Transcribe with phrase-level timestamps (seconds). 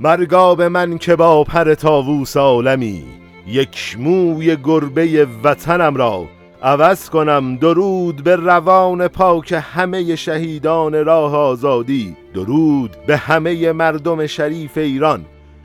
[0.00, 3.04] مرگاب من که با پر تاووس عالمی
[3.46, 6.24] یک موی گربه وطنم را
[6.62, 14.78] عوض کنم درود به روان پاک همه شهیدان راه آزادی درود به همه مردم شریف
[14.78, 15.24] ایران.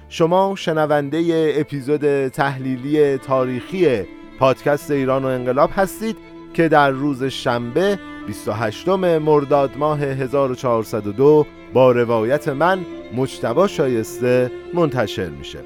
[0.09, 4.03] شما شنونده اپیزود تحلیلی تاریخی
[4.39, 6.17] پادکست ایران و انقلاب هستید
[6.53, 12.79] که در روز شنبه 28 مرداد ماه 1402 با روایت من
[13.15, 15.59] مجتبا شایسته منتشر میشه.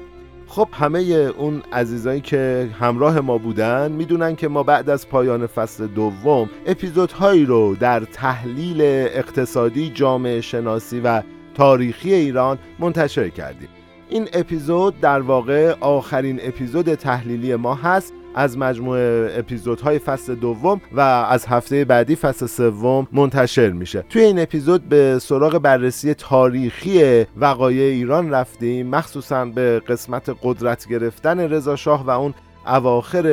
[0.48, 1.00] خب همه
[1.38, 7.44] اون عزیزایی که همراه ما بودن می‌دونن که ما بعد از پایان فصل دوم اپیزودهایی
[7.44, 11.22] رو در تحلیل اقتصادی جامعه شناسی و
[11.54, 13.68] تاریخی ایران منتشر کردیم.
[14.08, 18.14] این اپیزود در واقع آخرین اپیزود تحلیلی ما هست.
[18.36, 24.04] از مجموعه اپیزودهای فصل دوم و از هفته بعدی فصل سوم منتشر میشه.
[24.08, 31.40] توی این اپیزود به سراغ بررسی تاریخی وقایع ایران رفتیم مخصوصا به قسمت قدرت گرفتن
[31.40, 32.34] رضا شاه و اون
[32.66, 33.26] اواخر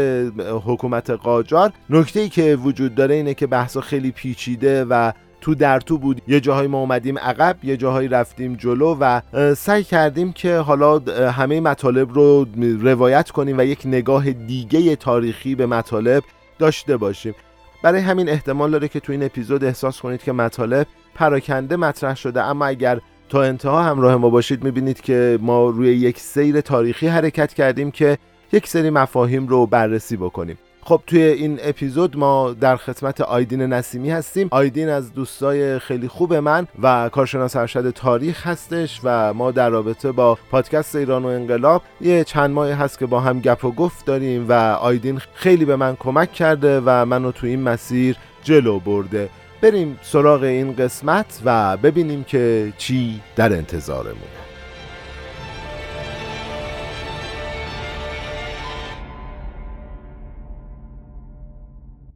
[0.66, 1.72] حکومت قاجار.
[1.90, 5.12] نکته ای که وجود داره اینه که بحثا خیلی پیچیده و
[5.44, 6.22] تو در تو بود.
[6.28, 9.22] یه جاهای ما اومدیم عقب یه جاهایی رفتیم جلو و
[9.56, 11.00] سعی کردیم که حالا
[11.32, 12.46] همه مطالب رو
[12.82, 16.24] روایت کنیم و یک نگاه دیگه تاریخی به مطالب
[16.60, 17.36] داشته باشیم.
[17.84, 22.44] برای همین احتمال داره که تو این اپیزود احساس کنید که مطالب پراکنده مطرح شده.
[22.44, 23.00] اما اگر
[23.30, 28.18] تا انتها همراه ما باشید می‌بینید که ما روی یک سیر تاریخی حرکت کردیم که
[28.52, 30.58] یک سری مفاهیم رو بررسی بکنیم.
[30.86, 34.48] خب توی این اپیزود ما در خدمت آیدین نسیمی هستیم.
[34.52, 40.12] آیدین از دوستای خیلی خوب من و کارشناس ارشد تاریخ هستش و ما در رابطه
[40.12, 44.06] با پادکست ایران و انقلاب یه چند ماه هست که با هم گپ و گفت
[44.06, 49.30] داریم و آیدین خیلی به من کمک کرده و منو تو این مسیر جلو برده.
[49.62, 54.53] بریم سراغ این قسمت و ببینیم که چی در انتظارمونه.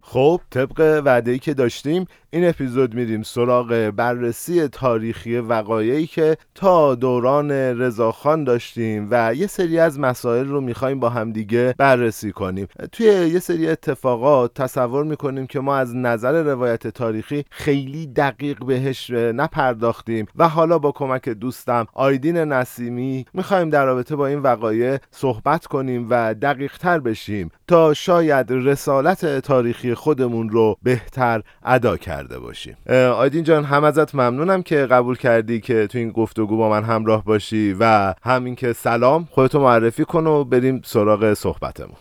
[0.09, 7.51] خب طبق وعده که داشتیم این اپیزود میریم سراغ بررسی تاریخی وقایعی که تا دوران
[7.51, 12.67] رضاخان داشتیم و یه سری از مسائل رو می‌خوایم با همدیگه بررسی کنیم.
[12.91, 19.09] توی یه سری اتفاقات تصور می‌کنیم که ما از نظر روایت تاریخی خیلی دقیق بهش
[19.09, 25.65] نپرداختیم و حالا با کمک دوستم آیدین نسیمی می‌خوایم در رابطه با این وقایع صحبت
[25.65, 32.75] کنیم و دقیق تر بشیم تا شاید رسالت تاریخی خودمون رو بهتر ادا کرده باشیم
[33.15, 37.23] آیدین جان هم ازت ممنونم که قبول کردی که تو این گفتگو با من همراه
[37.23, 41.95] باشی و همین که سلام خودتو معرفی کن و بریم سراغ صحبتمون.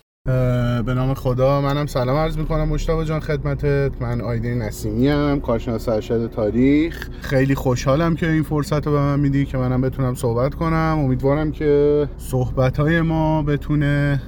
[0.86, 3.92] به نام خدا منم سلام عرض می‌کنم مشتاق جان خدمتت.
[4.00, 7.08] من آیدین نسیمی ام کارشناس ارشد تاریخ.
[7.20, 10.98] خیلی خوشحالم که این فرصت رو به من میدی که منم بتونم صحبت کنم.
[11.04, 14.22] امیدوارم که صحبت های ما بتونه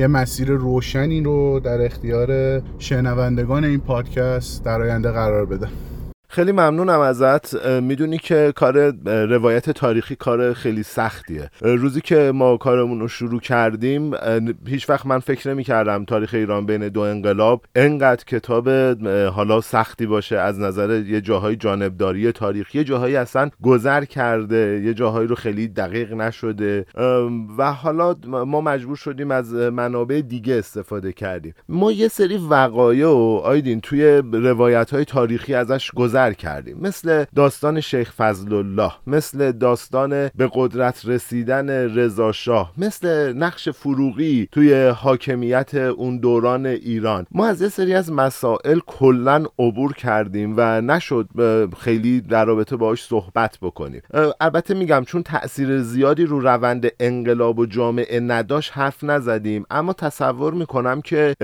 [0.00, 5.68] یه مسیر روشنی رو در اختیار شنوندگان این پادکست در آینده قرار بده.
[6.32, 7.66] خیلی ممنونم ازت.
[7.66, 8.92] می‌دونی که کار
[9.26, 11.50] روایت تاریخی کار خیلی سختیه.
[11.60, 14.14] روزی که ما کارمون رو شروع کردیم
[14.66, 18.68] هیچ وقت من فکر نمی کردم تاریخ ایران بین دو انقلاب انقدر کتاب
[19.08, 20.38] حالا سختی باشه.
[20.38, 25.68] از نظر یه جاهای جانبداری تاریخی یه جاهایی اصلا گذر کرده یه جاهایی رو خیلی
[25.68, 26.86] دقیق نشده.
[27.58, 31.54] و حالا ما مجبور شدیم از منابع دیگه استفاده کردیم.
[31.68, 36.78] ما یه سری وقایع و آیدین توی روایت های تاریخی ازش گذر کردیم.
[36.80, 44.48] مثل داستان شیخ فضل الله مثل داستان به قدرت رسیدن رضا شاه مثل نقش فروغی
[44.52, 47.26] توی حاکمیت اون دوران ایران.
[47.30, 51.28] ما از یه سری از مسائل کلا عبور کردیم و نشد
[51.78, 54.02] خیلی در رابطه باهاش صحبت بکنیم.
[54.40, 59.64] البته میگم چون تاثیر زیادی رو روند انقلاب و جامعه نداشت حرف نزدیم.
[59.70, 61.34] اما تصور می‌کنم که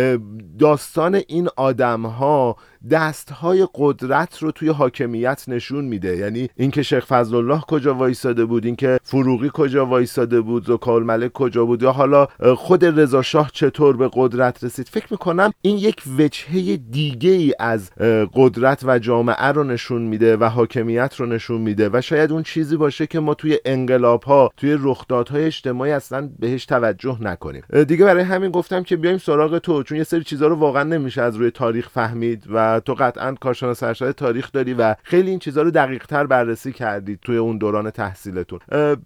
[0.59, 2.57] داستان این آدم ها
[2.91, 6.17] دست های قدرت رو توی حاکمیت نشون میده.
[6.17, 11.33] یعنی اینکه شیخ فضل الله کجا وایساده بود اینکه فروغی کجا وایساده بود زکال ملک
[11.33, 12.27] کجا بود یا حالا
[12.57, 14.89] خود رضا شاه چطور به قدرت رسید.
[14.89, 17.91] فکر می‌کنم این یک وجهه دیگه ای از
[18.35, 22.77] قدرت و جامعه رو نشون میده و حاکمیت رو نشون میده و شاید اون چیزی
[22.77, 27.63] باشه که ما توی انقلاب ها توی رخدادهای اجتماعی اصلا بهش توجه نکنیم.
[27.89, 31.23] دیگه برای همین گفتم که بیایم سراغ تو چون یه سری چیزا رو واقعا نمیشه
[31.23, 35.63] از روی تاریخ فهمید و تو قطعا کارشناس ارشد تاریخ داری و خیلی این چیزها
[35.63, 38.59] رو دقیق تر بررسی کردید توی اون دوران تحصیلتون.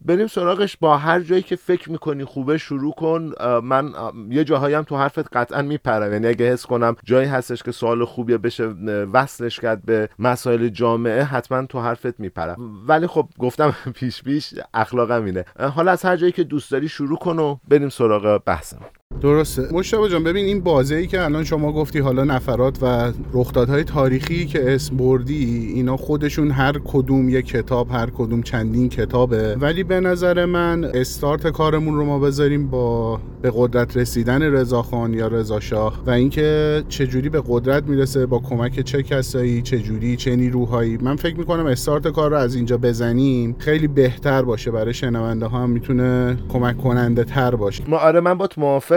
[0.04, 0.76] بریم سراغش.
[0.76, 3.32] با هر جایی که فکر می‌کنی خوبه شروع کن.
[3.62, 3.92] من
[4.30, 6.12] یه جاهایی هم تو حرفت قطعا میپرم.
[6.12, 8.64] یعنی اگه حس کنم جایی هستش که سوال خوبیه بشه
[9.12, 12.56] وصلش کرد به مسائل جامعه حتما تو حرفت میپرم.
[12.88, 15.44] ولی خب گفتم پیش پیش اخلاقم اینه.
[15.74, 18.80] حالا از هر جایی که دوست داری شروع کن و بریم سراغ بحثم
[19.20, 19.62] درسته.
[19.72, 24.46] مشتبه جان ببین این بازه ای که الان شما گفتی حالا نفرات و رخدادهای تاریخی
[24.46, 29.56] که اسم بردی اینا خودشون هر کدوم یک کتاب هر کدوم چندین کتابه.
[29.60, 35.26] ولی به نظر من استارت کارمون رو ما بذاریم با به قدرت رسیدن رضاخان یا
[35.28, 40.98] رضا شاه و اینکه چجوری به قدرت می‌رسه با کمک چه کسایی چجوری چه نیروهایی.
[41.02, 44.70] من فکر می‌کنم استارت کار رو از اینجا بزنیم خیلی بهتر باشه.
[44.70, 47.84] برای شنونده ها هم می‌تونه کمک کننده تر باشه.
[47.88, 48.46] ما آره من با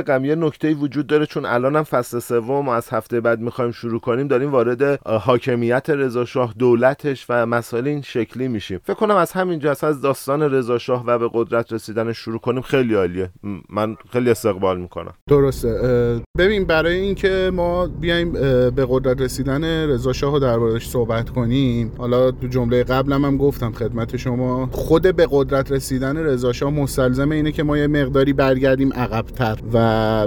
[0.09, 4.27] موافقم یه نکته وجود داره چون الانم فصل سوم از هفته بعد می‌خوایم شروع کنیم
[4.27, 8.79] داریم وارد حاکمیت رضا شاه دولتش و مسائل این شکلی میشیم.
[8.83, 12.61] فکر کنم از همینجا از داستان رضا شاه و به قدرت رسیدن شروع کنیم.
[12.61, 13.29] خیلی عالیه.
[13.69, 15.13] من خیلی استقبال می‌کنم.
[15.29, 16.21] درسته.
[16.37, 18.31] ببین برای اینکه ما بیایم
[18.71, 24.17] به قدرت رسیدن رضا شاه دربارش صحبت کنیم حالا تو جمله قبلم هم گفتم خدمت
[24.17, 24.69] شما.
[24.71, 29.77] خود به قدرت رسیدن رضا شاه مستلزم اینه که ما یه مقداری برگردیم عقبتر و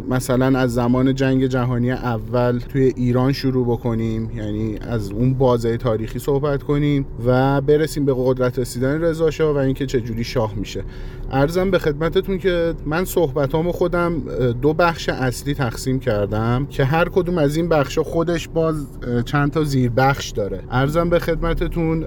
[0.09, 6.19] مثلا از زمان جنگ جهانی اول توی ایران شروع بکنیم یعنی از اون بازه تاریخی
[6.19, 10.85] صحبت کنیم و برسیم به قدرت رسیدن رضا شاه و اینکه چجوری شاه میشه.
[11.31, 14.23] ارزم به خدمتتون که من صحبتامو خودم
[14.63, 18.87] دو بخش اصلی تقسیم کردم که هر کدوم از این بخش خودش باز
[19.25, 20.63] چند تا زیر بخش داره.
[20.71, 22.05] ارزم به خدمتتون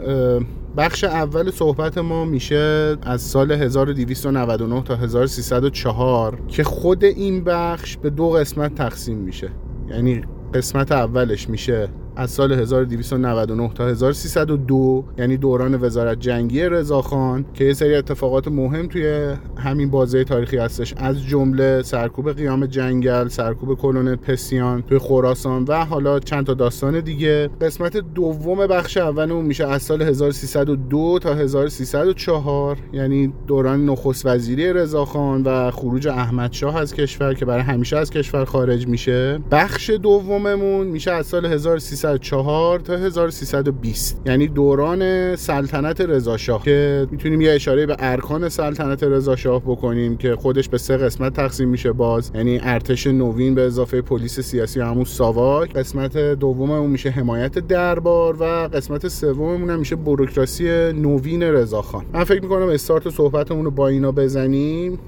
[0.79, 8.09] بخش اول صحبت ما میشه از سال 1299 تا 1304 که خود این بخش به
[8.09, 9.49] دو قسمت تقسیم میشه.
[9.89, 10.21] یعنی
[10.53, 17.73] قسمت اولش میشه از سال 1299 تا 1302 یعنی دوران وزارت جنگی رضاخان که یه
[17.73, 20.93] سری اتفاقات مهم توی همین بازه تاریخی هستش.
[20.97, 26.99] از جمله سرکوب قیام جنگل سرکوب کلون پسیان توی خراسان و حالا چند تا داستان
[26.99, 27.49] دیگه.
[27.61, 34.73] قسمت دوم بخش اول اون میشه از سال 1302 تا 1304 یعنی دوران نخست وزیری
[34.73, 39.39] رضاخان و خروج احمد شاه از کشور که برای همیشه از کشور خارج میشه.
[39.51, 47.07] بخش دوممون میشه از سال 1300 1304 تا 1320 یعنی دوران سلطنت رضا شاه که
[47.11, 51.69] می‌تونیم یه اشاره به ارکان سلطنت رضا شاه بکنیم که خودش به سه قسمت تقسیم
[51.69, 52.31] میشه باز.
[52.35, 55.73] یعنی ارتش نوین به اضافه پلیس سیاسی همون ساواک.
[55.73, 62.05] قسمت دوم اون میشه حمایت دربار و قسمت سوممون میشه بوروکراسی نوین رضاخان.
[62.13, 64.99] من فکر می‌کنم استارت صحبتمون رو با اینا بزنیم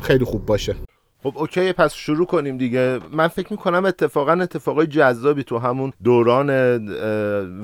[0.00, 0.74] خیلی خوب باشه.
[1.24, 3.00] خب okay پس شروع کنیم دیگه.
[3.12, 6.50] من فکر می‌کنم اتفاقا اتفاقای جذابی تو همون دوران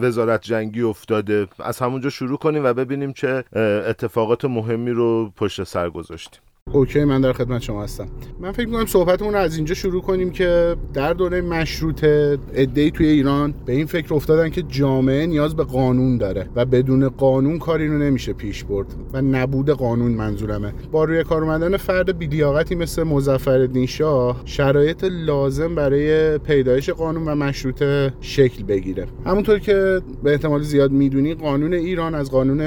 [0.01, 1.49] وزارت جنگی افتاده.
[1.59, 3.45] از همونجا شروع کنیم و ببینیم چه
[3.87, 6.41] اتفاقات مهمی رو پشت سر گذاشتیم.
[6.73, 8.09] okay من در خدمت شما هستم.
[8.41, 13.07] من فکر می‌کنم صحبتمون رو از اینجا شروع کنیم که در دوره مشروطه عده‌ای توی
[13.07, 17.89] ایران به این فکر افتادن که جامعه نیاز به قانون داره و بدون قانون کاری
[17.89, 20.73] رو نمیشه پیش برد و نبود قانون منظورمه.
[20.93, 27.35] با روی کار اومدن فرد بیلیاقتی مثل مظفرالدین شاه شرایط لازم برای پیدایش قانون و
[27.35, 29.07] مشروطه شکل بگیره.
[29.27, 32.61] همونطور که به احتمال زیاد می‌دونی قانون ایران از قانون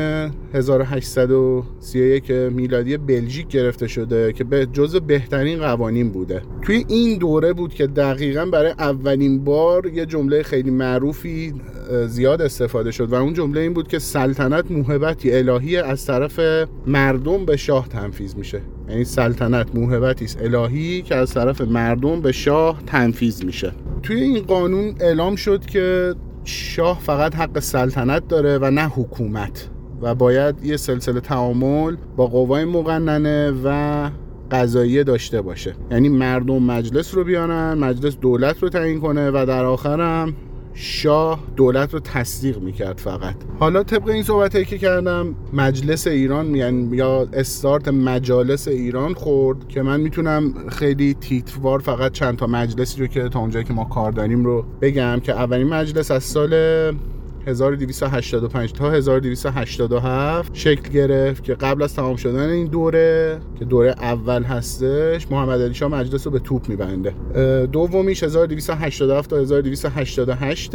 [0.53, 6.41] 1831 میلادی بلژیک گرفته شده که به جز بهترین قوانین بوده.
[6.61, 11.53] توی این دوره بود که دقیقا برای اولین بار یه جمله خیلی معروفی
[12.07, 16.39] زیاد استفاده شد و اون جمله این بود که سلطنت موهبتی الهی از طرف
[16.87, 18.61] مردم به شاه تنفیز میشه.
[18.89, 23.71] یعنی سلطنت موهبتی است الهی که از طرف مردم به شاه تنفیز میشه.
[24.03, 29.69] توی این قانون اعلام شد که شاه فقط حق سلطنت داره و نه حکومت.
[30.03, 34.09] و باید یه سلسله تعامل با قوای مقننه و
[34.51, 35.75] قضاییه داشته باشه.
[35.91, 40.33] یعنی مردم مجلس رو بیانن مجلس دولت رو تعیین کنه و در آخرم
[40.73, 43.35] شاه دولت رو تصدیق می‌کرد فقط.
[43.59, 49.81] حالا طبق این صحبت که کردم مجلس ایران یعنی یا استارت مجالس ایران خورد که
[49.81, 54.11] من می‌تونم خیلی تیتوار فقط چند تا مجلسی رو که تا اونجایی که ما کار
[54.11, 56.51] داریم رو بگم که اولین مجلس از سال
[57.47, 64.43] 1285 تا 1287 شکل گرفت که قبل از تمام شدن این دوره که دوره اول
[64.43, 67.13] هستش محمد علی شاه مجلس رو به توپ میبنده.
[67.65, 70.73] دومیش 1287 تا 1288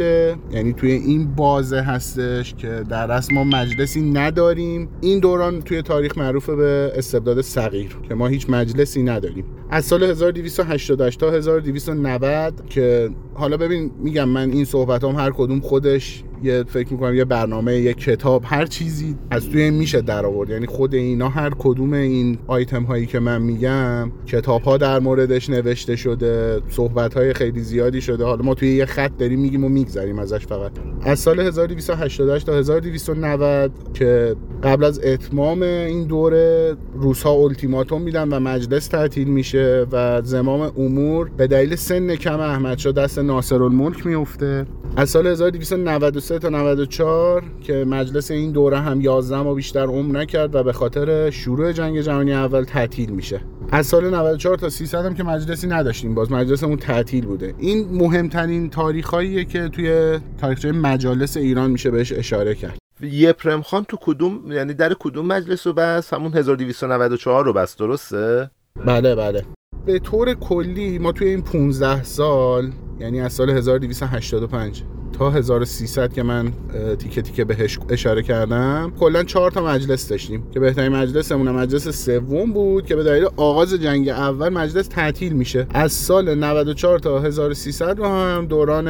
[0.51, 4.89] یعنی توی این بازه هستش که در اصل ما مجلسی نداریم.
[5.01, 9.45] این دوران توی تاریخ معروف به استبداد صغیر که ما هیچ مجلسی نداریم.
[9.71, 15.59] از سال 1288 تا 1290 که حالا ببین میگم من این صحبت هم هر کدوم
[15.59, 20.49] خودش یه فکر می‌کنم یه برنامه یه کتاب هر چیزی از توی میشه در آورد
[20.49, 25.49] یعنی خود اینا هر کدوم این آیتم هایی که من میگم کتاب ها در موردش
[25.49, 28.25] نوشته شده صحبت های خیلی زیادی شده.
[28.25, 30.71] حالا ما توی یه خط داریم میگیم و میگذریم ازش فقط.
[31.01, 38.39] از سال 1288 تا 1290 که قبل از اتمام این دوره روسا التیماتوم میدن و
[38.39, 44.65] مجلس تعطیل میشه و زمام امور به دلیل سن کم احمدشاه دست ناصر الملک میفته
[44.95, 50.55] از سال 1293 تا 94 که مجلس این دوره هم 11 ما بیشتر عمر نکرد
[50.55, 53.41] و به خاطر شروع جنگ جهانی اول تعطیل میشه.
[53.71, 57.53] از سال 94 تا 300 هم که مجلسی نداشتیم باز مجلسمون تعطیل بوده.
[57.57, 62.77] این مهمترین تاریخاییه که توی تاریخچه مجالس ایران میشه بهش اشاره کرد.
[63.01, 68.49] یپرم خان تو کدوم یعنی در کدوم مجلس رو بس همون 1294 رو بس درسته؟
[68.85, 69.45] بله بله.
[69.85, 74.83] به طور کلی ما توی این 15 سال یعنی از سال 1285
[75.13, 76.51] تا 1300 که من
[76.99, 78.93] تیکه تیکه بهش اشاره کردم.
[78.99, 83.73] کلا چهار تا مجلس داشتیم که بهترین مجلسمون مجلس سوم بود که به دلیل آغاز
[83.73, 85.67] جنگ اول مجلس تعطیل میشه.
[85.73, 88.89] از سال 94 تا 1300 رو هم دوران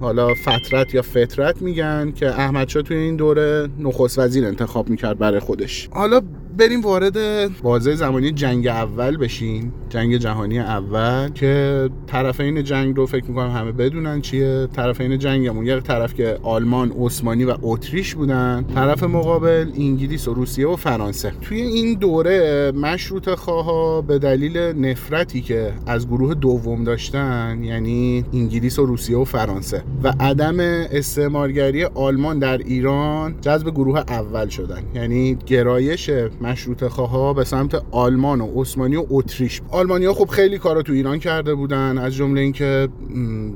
[0.00, 5.18] حالا فترت یا فترت میگن که احمد شاه توی این دوره نخست وزیر انتخاب می‌کرد
[5.18, 5.88] برای خودش.
[5.92, 6.20] حالا
[6.58, 7.16] بریم وارد
[7.62, 9.72] بازه زمانی جنگ اول بشیم.
[9.88, 14.68] جنگ جهانی اول که طرفین جنگ رو فکر می‌کنم همه بدونن چیه.
[14.72, 18.64] طرفین جنگمون یه طرف که آلمان عثمانی و اتریش بودن.
[18.74, 21.32] طرف مقابل انگلیس و روسیه و فرانسه.
[21.40, 28.78] توی این دوره مشروط خواها به دلیل نفرتی که از گروه دوم داشتن یعنی انگلیس
[28.78, 29.82] و روسیه و فرانسه.
[30.02, 34.82] و عدم استعمارگری آلمان در ایران جذب گروه اول شدن.
[34.94, 36.10] یعنی گرایش
[36.42, 39.62] مشروط خواه به سمت آلمان و عثمانی و اتریش.
[39.70, 42.88] آلمانیا خب خیلی کارا تو ایران کرده بودن از جمله اینکه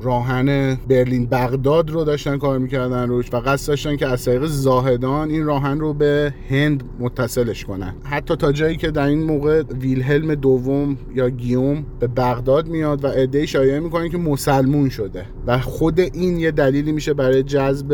[0.02, 5.30] راهن برلین بغداد رو داشتن کار می‌کردن روش و قصد داشتن که از طریق زاهدان
[5.30, 7.94] این راهن رو به هند متصلش کنن.
[8.04, 13.08] حتی تا جایی که در این موقع ویلهلم دوم یا گیوم به بغداد میاد و
[13.08, 17.92] عده شایعه می‌کنن که مسلمون شده و خود این یه دلیلی میشه برای جذب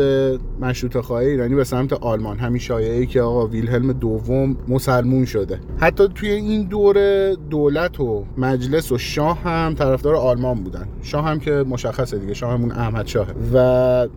[0.61, 2.37] مشروط خواهی ایرانی به سمت آلمان.
[2.37, 5.59] همین شایعه که آقا ویلهلم دوم مسلمون شده.
[5.77, 10.87] حتی توی این دوره دولت و مجلس و شاه هم طرفدار آلمان بودن.
[11.01, 13.27] شاه هم که مشخصه دیگه شاهمون احمد شاه.
[13.53, 13.57] و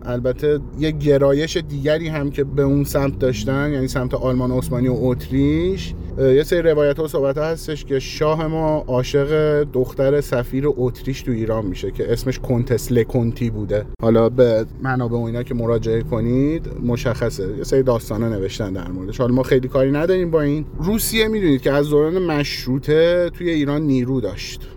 [0.05, 4.87] البته یه گرایش دیگری هم که به اون سمت داشتن یعنی سمت آلمان و عثمانی
[4.87, 11.21] و اتریش یه سری روایت و صحبت هستش که شاه ما عاشق دختر سفیر اتریش
[11.21, 13.85] تو ایران میشه که اسمش کنتس لکونتی بوده.
[14.01, 17.57] حالا به منابع و اینا که مراجعه کنید مشخصه.
[17.57, 19.17] یه سری داستانا نوشتن در موردش.
[19.17, 20.56] حالا ما خیلی کاری نداریم با این.
[20.79, 24.67] روسیه می‌دونید که از دوران مشروطه توی ایران نیرو داشت.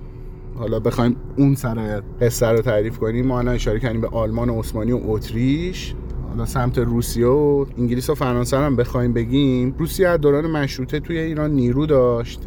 [0.54, 4.58] حالا بخوایم اون سر قصه رو تعریف کنیم ما الان اشاره کردیم به آلمان و
[4.58, 5.94] عثمانی و اتریش.
[6.30, 11.18] حالا سمت روسیه و انگلیس و فرانسه هم بخوایم بگیم روسیه از دوران مشروطه توی
[11.18, 12.40] ایران نیرو داشت.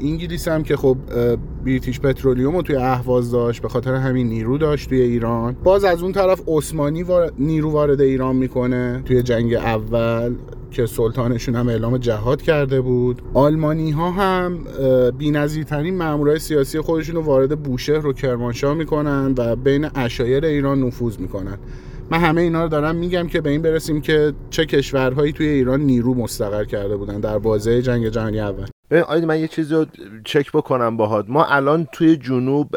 [0.00, 0.96] انگلیس هم که خب
[1.64, 5.56] بریتیش پترولیوم رو توی اهواز داشت به خاطر همین نیرو داشت توی ایران.
[5.64, 7.04] باز از اون طرف عثمانی
[7.38, 10.34] نیرو وارد ایران می‌کنه توی جنگ اول
[10.70, 13.22] که سلطانشون هم اعلام جهاد کرده بود.
[13.34, 14.58] آلمانی ها هم
[15.18, 21.18] بی‌نظیرترین مامورای سیاسی خودشون رو وارد بوشهر و کرمانشاه می‌کنن و بین اشایر ایران نفوذ
[21.18, 21.58] می‌کنن.
[22.12, 25.80] من همه اینا رو دارم میگم که به این برسیم که چه کشورهایی توی ایران
[25.80, 28.66] نیرو مستقر کرده بودن در بازه جنگ جهانی اول.
[29.06, 29.86] آید من یه چیزی رو
[30.24, 31.24] چک بکنم باهات.
[31.28, 32.68] ما الان توی جنوب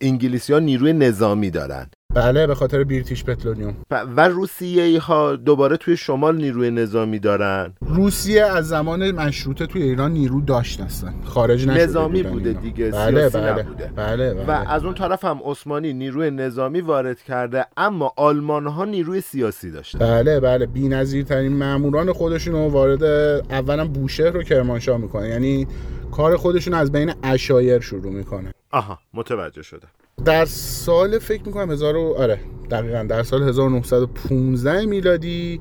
[0.00, 1.86] انگلیسی ها نیروی نظامی دارن.
[2.14, 8.44] بله به خاطر بریتیش پترولیوم و روسیه ها دوباره توی شمال نیروی نظامی دارن روسیه
[8.44, 12.60] از زمان مشروطه توی ایران نیرو داشت هستن خارج نشده نظامی بوده اینا.
[12.60, 13.60] دیگه بله بله.
[13.60, 13.90] نبوده.
[13.96, 14.46] بله, بله.
[14.46, 19.70] و از اون طرف هم عثمانی نیروی نظامی وارد کرده اما آلمان ها نیروی سیاسی
[19.70, 23.04] داشتن بله بله بی‌نظیرترین ماموران خودشون رو وارد
[23.50, 25.66] اولا بوشهر رو کرمانشاه می‌کنه یعنی
[26.12, 29.88] کار خودشون از بین اشایر شروع می‌کنه آها متوجه شدم.
[30.24, 32.40] در سال فکر می‌کنم هزار آره
[32.70, 35.60] دقیقا در سال 1915 میلادی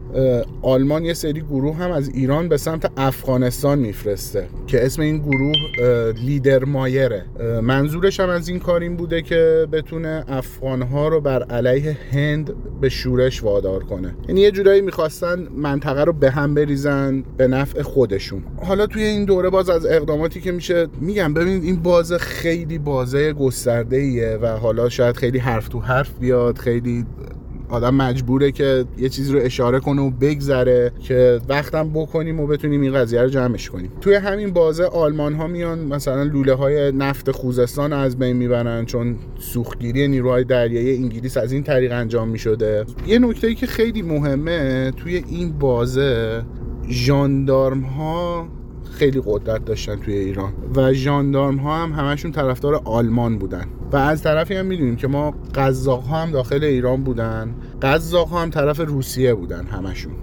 [0.62, 5.54] آلمان یه سری گروه هم از ایران به سمت افغانستان میفرسته که اسم این گروه
[6.12, 7.26] لیدر مایره.
[7.62, 12.90] منظورش هم از این کار این بوده که بتونه افغانها رو بر علیه هند به
[12.90, 14.16] شورش وادار کنه.
[14.28, 18.44] یعنی یه جورایی می‌خواستن منطقه رو به هم بریزن به نفع خودشون.
[18.66, 23.34] حالا توی این دوره باز از اقداماتی که میشه میگم ببینید این بازه خیلی بازه
[23.34, 27.06] گسترده ایه و حالا شاید خیلی حرف تو حرف بیاد خیلی
[27.70, 32.82] آدم مجبوره که یه چیزی رو اشاره کنه و بگذره که وقتم بکنیم و بتونیم
[32.82, 33.92] این قضیه رو جمعش کنیم.
[34.02, 39.16] توی همین بازه آلمان ها میان مثلا لوله های نفت خوزستان از بین می‌برن چون
[39.40, 42.86] سوختگیری نیروهای دریایی انگلیس از این طریق انجام می‌شده.
[43.08, 46.44] یه نکته که خیلی مهمه توی این بازه
[46.90, 48.48] ژاندارم ها
[48.94, 53.66] خیلی قدرت داشتن توی ایران و ژاندارم ها هم همشون طرفدار آلمان بودن.
[53.92, 57.56] و از طرفی هم می‌دونیم که ما قزاق ها هم داخل ایران بودن.
[57.82, 60.14] قزاق ها هم طرف روسیه بودن همشون.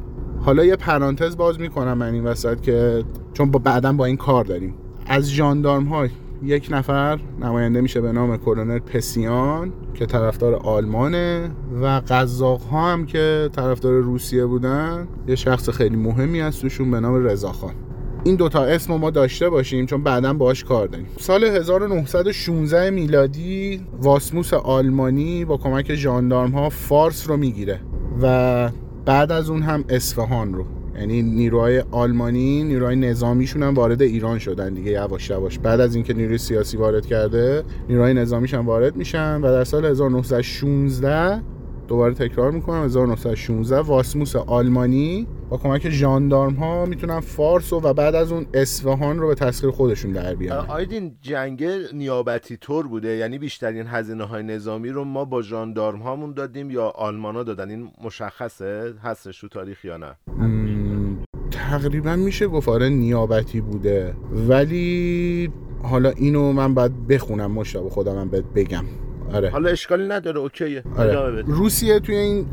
[0.41, 4.75] حالا یه پرانتز باز می‌کنم من این وسط که چون بعدا با این کار داریم.
[5.07, 6.09] از ژاندارم ها
[6.43, 11.51] یک نفر نماینده میشه به نام کلونل پسیان که طرفدار آلمانه
[11.83, 17.01] و قزاق ها هم که طرفدار روسیه بودن یه شخص خیلی مهمی از توشون به
[17.01, 17.73] نام رضاخان
[18.25, 21.07] این دوتا اسم ما داشته باشیم چون بعدا باش کار داریم.
[21.19, 27.81] سال 1916 میلادی واسموس آلمانی با کمک ژاندارم ها فارس رو می‌گیره
[28.23, 28.71] و
[29.05, 30.65] بعد از اون هم اصفهان رو.
[30.99, 35.59] یعنی نیروهای آلمانی نیروهای نظامیشون هم وارد ایران شدن دیگه یواش یواش.
[35.59, 39.85] بعد از اینکه نیروی سیاسی وارد کرده نیروهای نظامیش هم وارد میشن و در سال
[39.85, 41.43] 1916
[41.91, 42.85] دوباره تکرار می‌کنم.
[42.85, 45.27] 1916 واسموس آلمانی.
[45.49, 49.71] با کمک ژاندارم ها می‌تونن فارس و, و بعد از اون اصفهان رو به تسخیر
[49.71, 55.25] خودشون در بیارن آیدین جنگ نیابتی طور بوده؟ یعنی بیشترین هزینه های نظامی رو ما
[55.25, 60.17] با ژاندارم هامون دادیم یا آلمانا دادن؟ این مشخصه؟ هستش تو تاریخ یا نه؟
[61.51, 64.15] تقریبا میشه گفت آره نیابتی بوده.
[64.49, 68.85] ولی حالا اینو من باید بخونم مشتاق خودم من بهت بگم.
[69.35, 69.51] آره.
[69.51, 70.83] حالا اشکالی نداره اوکیه.
[70.99, 71.43] آره.
[71.47, 72.47] روسیه توی این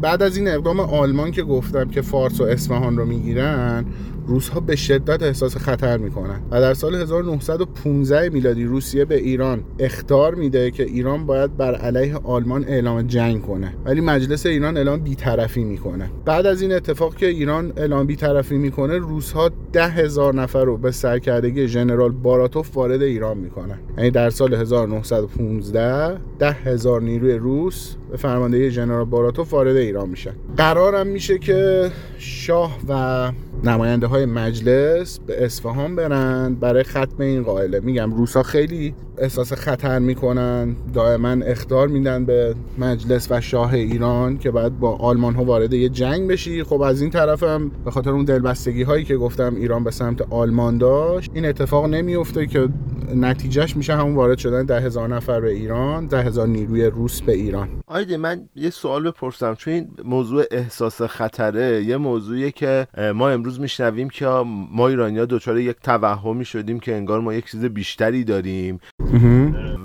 [0.00, 3.84] بعد از این اقدام آلمان که گفتم که فارس و اصفهان رو می‌گیرن
[4.26, 9.64] روس ها به شدت احساس خطر می‌کنن و در سال 1915 میلادی روسیه به ایران
[9.78, 15.00] اختار میده که ایران باید بر علیه آلمان اعلام جنگ کنه ولی مجلس ایران اعلام
[15.00, 16.10] بیطرفی می‌کنه.
[16.24, 20.76] بعد از این اتفاق که ایران اعلام بیطرفی می‌کنه روس ها ده هزار نفر رو
[20.76, 23.78] به سرکردگی ژنرال باراتوف وارد ایران می‌کنن.
[23.98, 30.30] یعنی در سال 1915 ده هزار نیروی روس به فرماندهی ژنرال باراتوف وارد ایران میشن
[30.56, 33.32] قرارم میشه که شاه و
[33.64, 37.80] نماینده های مجلس به اصفهان برن برای ختم این قائله.
[37.80, 44.50] میگم روسا خیلی احساس خطر می‌کنن دائما اختار میدن به مجلس و شاه ایران که
[44.50, 46.62] بعد با آلمان ها وارد یه جنگ بشی.
[46.62, 50.22] خب از این طرف هم به خاطر اون دلبستگی هایی که گفتم ایران به سمت
[50.32, 52.68] آلمان داشت این اتفاق نمیفته که
[53.14, 57.32] نتیجهش میشه همون وارد شدن ده هزار نفر به ایران ده هزار نیروی روس به
[57.32, 57.68] ایران.
[58.04, 59.54] آیده من یه سوال بپرسم.
[59.54, 64.26] چون این موضوع احساس خطره یه موضوعیه که ما امروز میشنویم که
[64.70, 68.80] ما ایرانیا دچار یک توهمی شدیم که انگار ما یک چیز بیشتری داریم.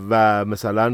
[0.10, 0.90] و مثلا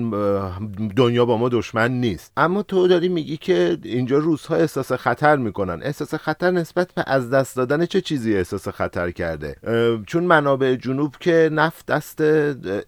[0.96, 2.32] دنیا با ما دشمن نیست.
[2.38, 5.80] اما تو داری میگی که اینجا روزها احساس خطر می‌کنن.
[5.84, 9.56] احساس خطر نسبت به از دست دادن چه چیزی احساس خطر کرده؟
[10.08, 12.24] چون منابع جنوب که نفت دست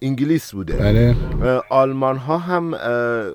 [0.02, 0.74] انگلیس بوده.
[0.74, 1.16] بله.
[1.70, 2.74] آلمان ها هم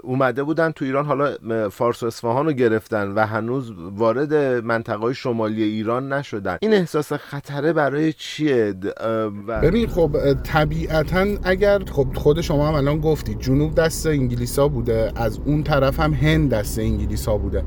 [0.03, 1.35] اومده بودن تو ایران حالا
[1.69, 6.57] فارس و اصفهان رو گرفتن و هنوز وارد منطقه شمالی ایران نشدن.
[6.61, 8.75] این احساس خطره برای چیه؟
[9.63, 15.39] ببین خب طبیعتا اگر خب خود شما هم الان گفتید جنوب دست انگلیسا بوده از
[15.45, 17.63] اون طرف هم هند دست انگلیسا بوده.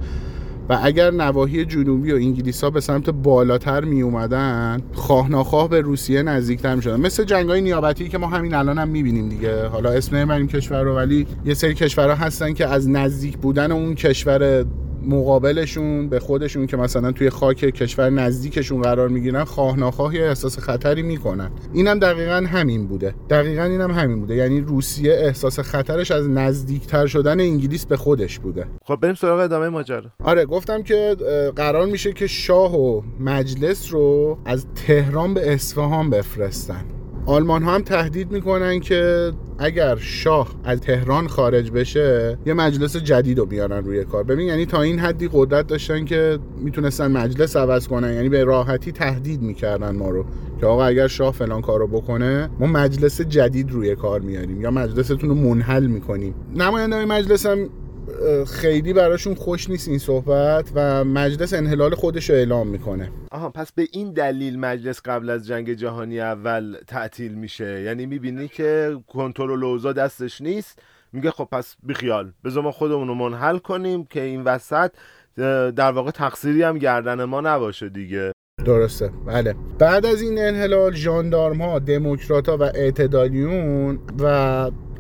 [0.70, 5.82] و اگر نواحی جنوبی و انگلیس ها به سمت بالاتر می اومدن خواه ناخواه به
[5.82, 9.30] روسیه نزدیکتر می شدن مثل جنگ های نیابتی که ما همین الان هم می بینیم
[9.30, 9.68] دیگه.
[9.68, 13.96] حالا اسم نمی‌بریم کشور رو ولی یه سری کشورها هستن که از نزدیک بودن اون
[13.96, 14.66] کشور
[15.08, 21.02] مقابلشون به خودشون که مثلا توی خاک کشور نزدیکشون قرار می‌گیرن خواه ناخواه احساس خطری
[21.02, 21.52] می‌کنن.
[21.74, 23.16] اینم دقیقا همین بوده.
[23.30, 24.36] دقیقا اینم همین بوده.
[24.36, 28.66] یعنی روسیه احساس خطرش از نزدیکتر شدن انگلیس به خودش بوده.
[28.84, 30.12] خب بریم سراغ ادامه ماجرا.
[30.24, 31.16] آره گفتم که
[31.56, 36.86] قرار میشه که شاه و مجلس رو از تهران به اصفهان بفرستن.
[37.26, 43.40] آلمان ها هم تهدید می‌کنن که اگر شاه از تهران خارج بشه یه مجلس جدید
[43.40, 44.24] رو بیارن روی کار.
[44.24, 48.92] ببین یعنی تا این حدی قدرت داشتن که می‌تونستن مجلس عوض کنن یعنی به راحتی
[48.92, 50.26] تهدید می‌کردن ما رو
[50.60, 55.30] که آقا اگر شاه فلان کارو بکنه ما مجلس جدید روی کار میاریم یا مجلستون
[55.30, 56.36] رو منحل می‌کنیم.
[56.56, 57.70] نماینده مجلس هم
[58.48, 63.12] خیلی براشون خوش نیست این صحبت و مجلس انحلال خودش رو اعلام می‌کنه.
[63.32, 68.48] آها پس به این دلیل مجلس قبل از جنگ جهانی اول تعطیل میشه؟ یعنی می‌بینی
[68.48, 70.80] که کنترل اوضاع دستش نیست؟
[71.14, 74.92] میگه خب پس بیخیال بذار ما خودمون رو منحل کنیم که این وسط
[75.76, 78.32] در واقع تقصیری هم گردن ما نباشه دیگه.
[78.66, 79.12] درسته.
[79.26, 79.56] بله.
[79.80, 84.26] بعد از این انحلال ژاندارم ها دموکرات ها و اعتدالیون و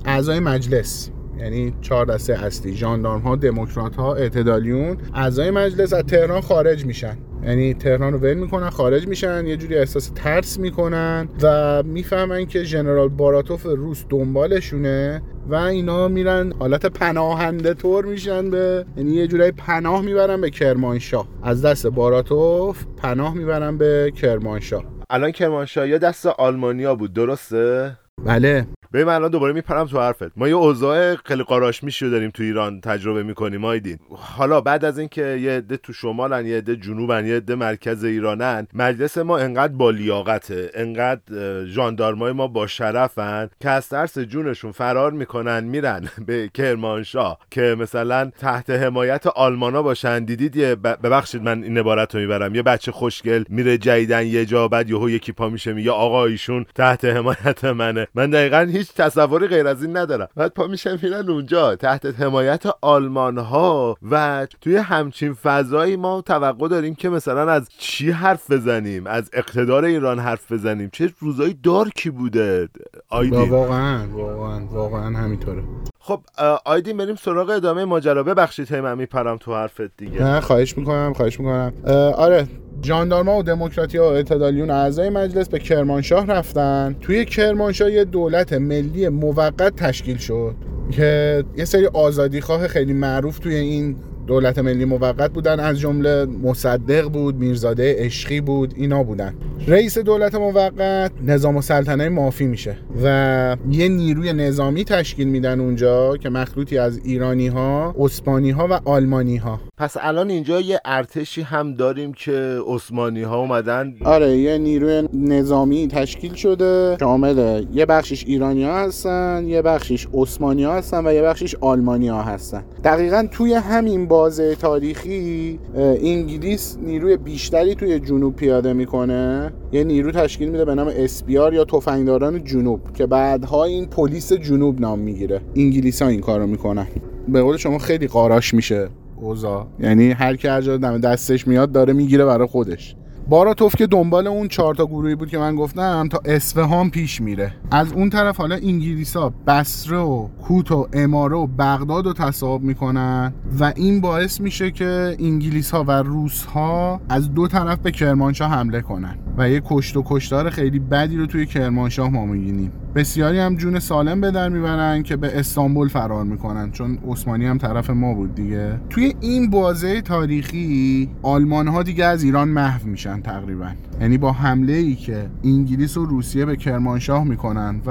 [0.06, 4.98] اعضای مجلس یعنی چهار دسته اصلی ژاندارم ها دموکرات ها اعتدالیون.
[5.14, 7.18] اعضای مجلس از تهران خارج میشن.
[7.44, 12.64] یعنی تهران رو ول می‌کنن خارج میشن یه جوری احساس ترس می‌کنن و می‌فهمن که
[12.64, 19.52] ژنرال باراتوف روس دنبالشونه و اینا میرن حالت پناهنده طور میشن به یعنی یه جورایی
[19.52, 21.28] پناه می‌برن به کرمانشاه.
[21.44, 24.84] از دست باراتوف پناه می‌برن به کرمانشاه.
[25.10, 28.68] الان کرمانشاه یا دست آلمانیا بود درسته؟ بله.
[28.94, 30.32] ببین من الان دوباره میپرم تو حرفت.
[30.38, 34.00] ما یه اوضاع خیلی قاراشمیش رو داریم تو ایران تجربه می‌کنیم آیدین.
[34.10, 38.68] حالا بعد از اینکه یه عده تو شمالن یه عده جنوبن یه عده مرکز ایرانن
[38.74, 41.22] مجلس ما انقدر با لیاقته انقدر
[41.66, 48.32] ژاندارمای ما با شرفن که از ترس جونشون فرار می‌کنن میرن به کرمانشاه که مثلا
[48.40, 50.26] تحت حمایت آلمانا باشن.
[50.26, 52.56] دیدید یه ببخشید من این عبارت رو می‌برم.
[52.56, 56.66] یه بچه خوشگل میره جیدن یه جا بعد یهو یکی پا میشه میگه آقا ایشون
[56.76, 58.05] تحت حمایت منه.
[58.16, 60.28] من دقیقا هیچ تصوری غیر از این ندارم.
[60.36, 66.68] بعد پا میشم میرن اونجا تحت حمایت آلمان ها و توی همچین فضایی ما توقع
[66.68, 72.10] داریم که مثلا از چی حرف بزنیم؟ از اقتدار ایران حرف بزنیم؟ چه روزایی دارکی
[72.10, 72.70] بوده؟
[73.10, 73.50] آیدین.
[73.50, 75.64] واقعا واقعا واقعا همینطوره.
[76.00, 76.22] خب
[76.66, 78.24] آیدین بریم سراغ ادامه ماجرا.
[78.24, 80.24] ببخشید هی من میپرم تو حرفت دیگه.
[80.24, 81.74] نه خواهش می‌کنم خواهش می‌کنم.
[82.18, 82.48] آره
[82.82, 86.96] جاندارما و دموکراتی و اعتدالیون اعضای مجلس به کرمانشاه رفتن.
[87.02, 90.56] توی کرمانشاه یه دولت ملی موقت تشکیل شد
[90.92, 93.96] که یه سری آزادیخواه خیلی معروف توی این
[94.28, 99.34] دولت ملی موقت بودن از جمله مصدق بود میرزاده عشقی بود اینا بودن.
[99.68, 106.30] رئیس دولت موقت نظام سلطنه مافی میشه و یه نیروی نظامی تشکیل میدن اونجا که
[106.30, 111.74] مخلوطی از ایرانی ها اسپانی ها و آلمانی ها پس الان اینجا یه ارتشی هم
[111.74, 113.94] داریم که عثمانی ها اومدن.
[114.06, 116.98] آره یه نیروی نظامی تشکیل شده.
[117.00, 122.08] شامل یه بخشش ایرانی ها هستن یه بخشش عثمانی ها هستن و یه بخشش آلمانی
[122.08, 122.64] ها هستن.
[122.84, 129.54] دقیقا توی همین بازه تاریخی انگلیس نیروی بیشتری توی جنوب پیاده می‌کنه.
[129.72, 134.82] یه نیرو تشکیل میده به نام اسپیار یا تفنگداران جنوب که بعدها این پلیس جنوب
[134.82, 135.42] نام می‌گیره.
[135.56, 136.88] انگلیس ها این کارو می‌کنن.
[137.28, 138.88] به قول شما خیلی قاراش میشه.
[139.22, 139.68] اوزا.
[139.80, 142.96] یعنی هر کی هر جا دستش میاد داره می‌گیره برای خودش.
[143.30, 147.52] باراتوف که دنبال اون چهار تا گروهی بود که من گفتم تا اصفهان پیش میره.
[147.72, 153.34] از اون طرف حالا انگلیسا بصره و کوت و اماره و بغداد رو تصاحب می‌کنن
[153.60, 158.52] و این باعث میشه که انگلیس ها و روس ها از دو طرف به کرمانشاه
[158.52, 159.18] حمله کنن.
[159.38, 163.80] و یه کشت و کشتار خیلی بدی رو توی کرمانشاه ما میگینیم بسیاری هم جون
[163.80, 168.36] سالم به در می‌برن که به استانبول فرار می‌کنن چون عثمانی هم طرف ما بود
[168.36, 168.80] دیگه.
[168.90, 173.70] توی این بازه تاریخی آلمان ها دیگه از ایران محو میشن تقریبا.
[174.02, 177.90] یعنی با حمله ای که انگلیس و روسیه به کرمانشاه می‌کنن و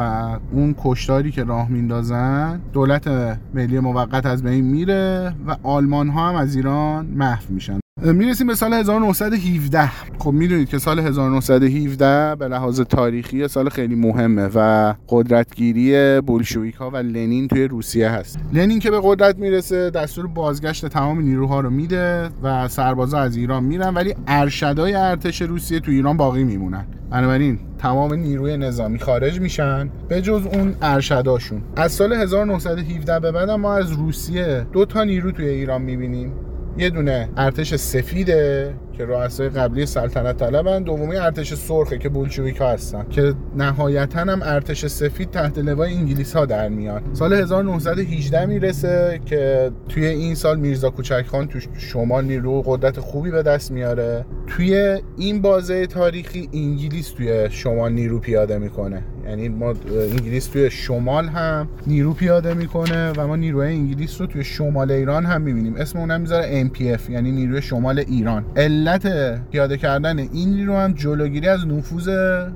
[0.52, 3.08] اون کشتاری که راه میندازن دولت
[3.54, 7.83] ملی موقت از بین میره و آلمان ها هم از ایران محو میشن.
[8.02, 14.48] می‌رسیم به سال 1917 خب می‌دونید که سال 1917 به لحاظ تاریخی سال خیلی مهمه
[14.54, 18.38] و قدرتگیری بولشویک ها و لنین توی روسیه هست.
[18.52, 23.64] لنین که به قدرت می‌رسه دستور بازگشت تمام نیروها رو میده و سربازا از ایران
[23.64, 26.86] میرن ولی ارشدای ارتش روسیه تو ایران باقی میمونن.
[27.10, 31.62] بنابراین تمام نیروی نظامی خارج میشن به جز اون ارشداشون.
[31.76, 36.32] از سال 1917 به بعد ما از روسیه دو تا نیرو توی ایران می‌بینیم.
[36.78, 38.74] یه دونه ارتش سفیده.
[38.98, 43.06] که رؤسای قبلی سلطنت طلبن دومی ارتش سرخه که بولشویک ها هستن.
[43.10, 49.70] که نهایتا هم ارتش سفید تحت لوای انگلیس ها در میان سال 1918 می‌رسه که
[49.88, 54.24] توی این سال میرزا کوچک خان تو شمال نیرو قدرت خوبی به دست میاره.
[54.46, 59.02] توی این بازه تاریخی انگلیس توی شمال نیرو پیاده می‌کنه.
[59.28, 59.74] یعنی ما
[60.12, 65.26] انگلیس توی شمال هم نیرو پیاده می‌کنه و ما نیروی انگلیس رو توی شمال ایران
[65.26, 65.76] هم می‌بینیم.
[65.76, 68.44] اسم اونم می‌ذاره MPF یعنی نیروی شمال ایران.
[68.84, 72.08] علت پیاده کردن این نیرو هم جلوگیری از نفوذ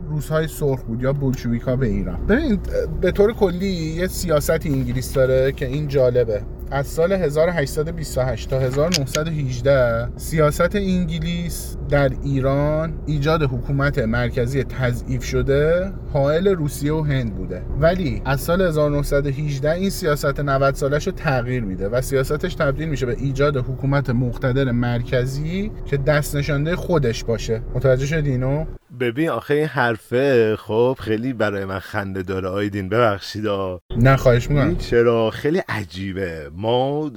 [0.09, 2.27] روسهای سرخ بود یا بولشویکا به ایران.
[2.27, 2.61] ببینید
[3.01, 6.43] به طور کلی یه سیاست انگلیس داره که این جالبه.
[6.71, 16.49] از سال 1828 تا 1918 سیاست انگلیس در ایران ایجاد حکومت مرکزی تضعیف شده حائل
[16.49, 17.63] روسیه و هند بوده.
[17.81, 23.07] ولی از سال 1918 این سیاست 90 سالش رو تغییر میده و سیاستش تبدیل میشه
[23.07, 27.63] به ایجاد حکومت مقتدر مرکزی که دست نشانده خودش باشه.
[27.75, 28.65] متوجه شدی اینو؟
[29.01, 33.47] ببین آخه این حرفه خب خیلی برای من خنده داره آیدین ببخشید
[33.97, 34.77] نه خواهش می‌کنم.
[34.77, 36.51] چرا؟ خیلی عجیبه.
[36.57, 37.11] ما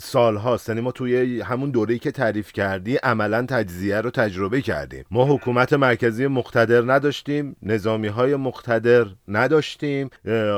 [0.00, 5.04] سال هاست یعنی ما توی همون دوره‌ای که تعریف کردی عملا تجزیه رو تجربه کردیم.
[5.10, 10.10] ما حکومت مرکزی مقتدر نداشتیم نظامی های مقتدر نداشتیم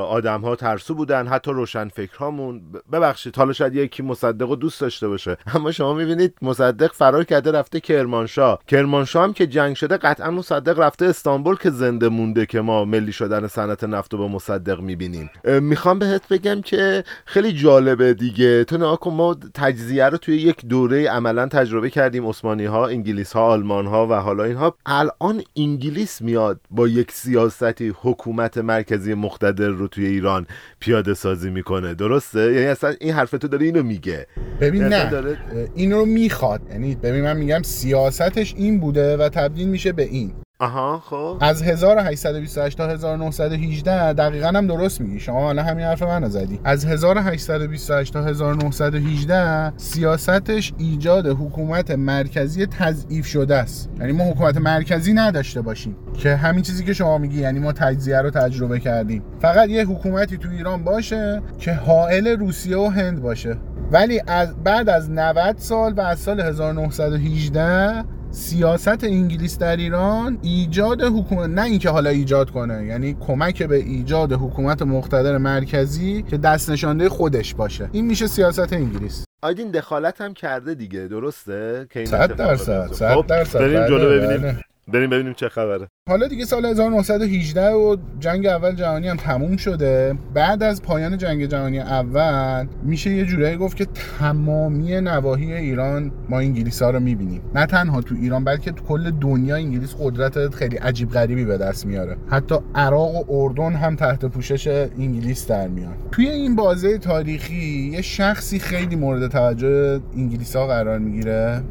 [0.09, 2.63] آدم ها ترسو بودن حتی روشن فکرهامون
[2.93, 5.37] ببخشید حالا شاید یکی مصدق رو دوست داشته باشه.
[5.55, 8.59] اما شما می‌بینید مصدق فرار کرده رفته کرمانشاه.
[8.67, 13.13] کرمانشاه هم که جنگ شده قطعا مصدق رفته استانبول که زنده مونده که ما ملی
[13.13, 15.31] شدن صنعت نفت رو به مصدق می‌بینیم.
[15.61, 18.65] می‌خوام بهت بگم که خیلی جالبه دیگه.
[18.65, 22.27] تو نها ما تجزیه رو توی یک دوره عملا تجربه کردیم.
[22.27, 24.77] عثمانی ها انگلیس ها آلمان ها و حالا اینها.
[24.87, 30.47] الان انگلیس میاد با یک سیاستی حکومت مرکزی مقتدر رو توی ایران
[30.81, 31.95] پیاده سازی می‌کنه.
[31.95, 34.27] درسته؟ یعنی اصلا این حرف تو داره اینو میگه.
[34.61, 35.11] ببین نه.
[35.11, 35.39] داره...
[35.75, 36.61] این رو می‌خواد.
[36.71, 40.33] یعنی ببین من میگم سیاستش این بوده و تبدیل میشه به این.
[40.59, 41.39] آها خب.
[41.41, 45.21] از 1828 تا 1918 دقیقا هم درست میگی.
[45.21, 46.61] شما حالا همین حرف منو زدی.
[46.65, 53.91] از 1828 تا 1918 سیاستش ایجاد حکومت مرکزی تضعیف شده است.
[54.01, 58.21] یعنی ما حکومت مرکزی نداشته باشیم که همین چیزی که شما میگی یعنی ما تجزیه
[58.21, 59.23] رو تجربه کردیم.
[59.41, 63.57] فقط یه حکومتی تو ایران باشه که حائل روسیه و هند باشه.
[63.91, 71.03] ولی از بعد از 90 سال و از سال 1918 سیاست انگلیس در ایران ایجاد
[71.03, 76.71] حکومت نه اینکه حالا ایجاد کنه یعنی کمک به ایجاد حکومت مقتدر مرکزی که دست
[76.71, 77.89] نشانده خودش باشه.
[77.93, 79.25] این میشه سیاست انگلیس.
[79.43, 83.59] آیدین دخالت هم کرده دیگه درسته؟ که این درصد 100 خب، درصد.
[83.59, 84.53] بریم جلو بله، ببینیم.
[84.53, 84.76] بله.
[84.93, 85.89] بریم ببینیم چه خبره.
[86.09, 90.15] حالا دیگه سال 1918 و جنگ اول جهانی هم تموم شده.
[90.35, 93.87] بعد از پایان جنگ جهانی اول میشه یه جورایی گفت که
[94.19, 97.43] تمامی نواحی ایران ما انگلیس ها رو می‌بینیم.
[97.55, 101.87] نه تنها تو ایران بلکه تو کل دنیا انگلیس قدرت خیلی عجیب غریبی به دست
[101.87, 102.17] میاره.
[102.31, 104.67] حتی عراق و اردن هم تحت پوشش
[104.99, 105.95] انگلیس در میان.
[106.13, 111.63] توی این بازه تاریخی یه شخصی خیلی مورد توجه انگلیس ها قرار می‌گیره.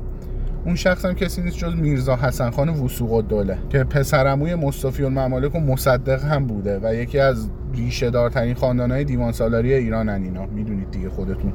[0.65, 5.55] اون شخص هم کسی نیست جز میرزا حسن خان وسوق الدوله که پسرموی مصطفی الممالک
[5.55, 10.45] و مصدق هم بوده و یکی از ریشه دارترین خاندانهای دیوان سالاری ایران اینا.
[10.45, 11.53] می‌دونید دیگه خودتون.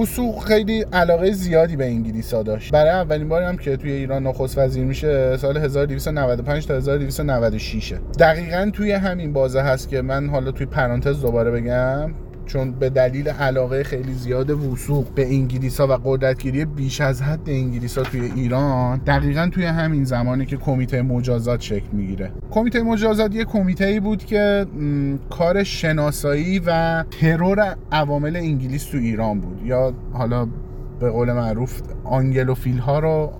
[0.00, 2.72] وسوق خیلی علاقه زیادی به انگلیس ها داشت.
[2.72, 8.70] برای اولین باری هم که توی ایران نخست وزیر میشه سال 1295 تا 1296 دقیقا
[8.72, 12.25] توی همین بازه هست که من حالا توی پرانتز دوباره بگم.
[12.46, 17.50] چون به دلیل علاقه خیلی زیاد وسوق به انگلیس ها و قدرتگیری بیش از حد
[17.50, 22.32] انگلیس ها توی ایران دقیقا توی همین زمانی که کمیته مجازات شکل می‌گیره.
[22.50, 24.66] کمیته مجازات یه کمیته ای بود که
[25.30, 29.62] کار شناسایی و ترور عوامل انگلیس تو ایران بود.
[29.64, 30.48] یا حالا
[31.00, 33.32] به قول معروف آنگلوفیل ها رو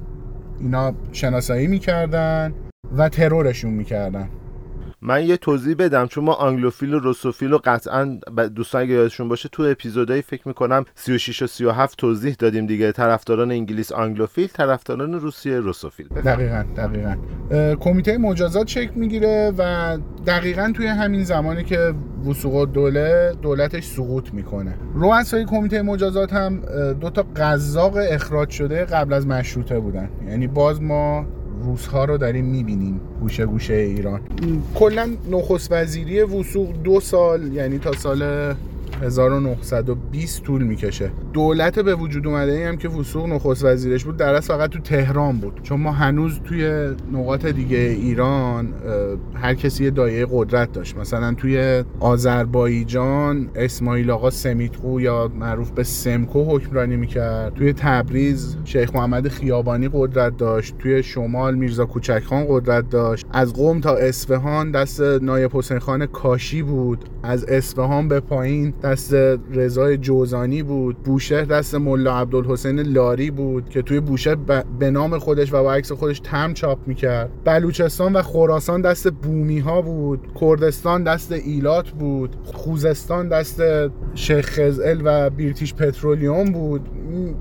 [0.61, 2.53] اینا شناسایی می‌کردن
[2.97, 4.29] و ترورشون می‌کردن.
[5.02, 8.20] من یه توضیح بدم چون ما آنگلوفیل و روسوفیل رو قطعا
[8.54, 13.50] دوستان اگه یادشون باشه تو اپیزودایی فکر می‌کنم 36 و 37 توضیح دادیم دیگه طرفداران
[13.50, 16.09] انگلیس آنگلوفیل طرفداران روسیه روسوفیل.
[16.09, 17.16] دقیقا دقیقا.
[17.80, 21.94] کمیته مجازات شکل می‌گیره و دقیقا توی همین زمانی که
[22.28, 24.74] وسوق دوله دولتش سقوط می‌کنه.
[24.94, 26.61] رؤسای کمیته مجازات هم
[27.00, 30.11] دو تا قزاق اخراج شده قبل از مشروطه بودن.
[30.28, 31.26] یعنی باز ما
[31.64, 34.21] روزها رو داریم می‌بینیم گوشه گوشه ایران.
[34.75, 38.55] کلا نخست وزیری وسوق دو سال یعنی تا سال
[39.02, 41.11] 1920 طول می‌کشه.
[41.32, 45.38] دولت به وجود اومده ای هم که وسوق نخست وزیرش بود در فقط تو تهران
[45.38, 45.61] بود.
[45.62, 48.74] چون ما هنوز توی نقاط دیگه ایران
[49.35, 50.96] هر کسی یه دایه قدرت داشت.
[50.96, 57.54] مثلا توی آذربایجان اسماعیل آقا سمیتقو یا معروف به سمکو حکمرانی می‌کرد.
[57.54, 60.78] توی تبریز شیخ محمد خیابانی قدرت داشت.
[60.78, 63.26] توی شمال میرزا کوچکخان قدرت داشت.
[63.32, 67.04] از قوم تا اصفهان دست نایب حسین خان کاشی بود.
[67.22, 69.14] از اصفهان به پایین دست
[69.55, 74.35] رضای جوزانی بود بوشهر دست ملا عبدالحسین لاری بود که توی بوشهر
[74.79, 77.31] به نام خودش و با عکس خودش تم چاپ می‌کرد.
[77.44, 80.20] بلوچستان و خراسان دست بومی ها بود.
[80.40, 82.37] کردستان دست ایلات بود.
[82.44, 83.62] خوزستان دست
[84.14, 86.81] شیخ خزل و بیرتیش پترولیوم بود.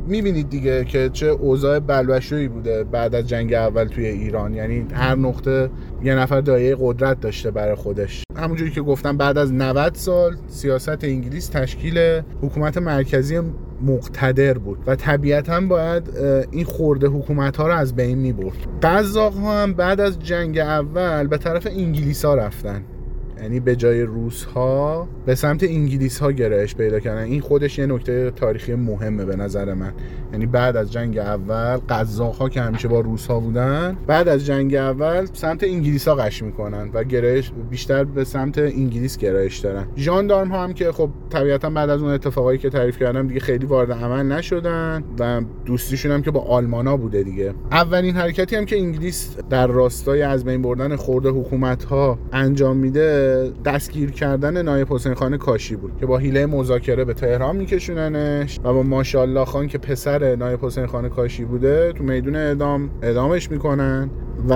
[0.07, 4.53] می‌بینید دیگه که چه اوضاع بلوشویی بوده بعد از جنگ اول توی ایران.
[4.53, 5.69] یعنی هر نقطه
[6.05, 8.23] یه نفر دایه قدرت داشته برای خودش.
[8.35, 13.41] همونجوری که گفتم بعد از 90 سال سیاست انگلیس تشکیل حکومت مرکزی
[13.81, 16.09] مقتدر بود و طبیعتا باید
[16.51, 21.27] این خورده حکومت ها رو از بین می برد ها هم بعد از جنگ اول
[21.27, 22.83] به طرف انگلیس ها رفتن.
[23.41, 27.23] یعنی به جای روس ها به سمت انگلیس ها گرایش پیدا کردن.
[27.23, 29.93] این خودش یه نکته تاریخی مهمه به نظر من.
[30.31, 34.45] یعنی بعد از جنگ اول قزاق ها که همیشه با روس ها بودن بعد از
[34.45, 39.85] جنگ اول سمت انگلیس ها قش می‌کنن و گرایش بیشتر به سمت انگلیس گرایش دارن.
[39.97, 43.65] ژاندارم ها هم که خب طبیعتا بعد از اون اتفاقایی که تعریف کردم دیگه خیلی
[43.65, 47.53] وارد عمل نشدن و دوستیشون هم که با آلمانا بوده دیگه.
[47.71, 53.24] اولین حرکتی هم که انگلیس در راستای از بین بردن خورده حکومت ها انجام میده
[53.65, 58.73] دستگیر کردن نایب حسین خان کاشی بود که با حیله مذاکره به تهران میکشوننش و
[58.73, 64.09] با ماشاءالله خان که پسر نایب حسین خان کاشی بوده تو میدون اعدام اعدامش می‌کنن
[64.49, 64.53] و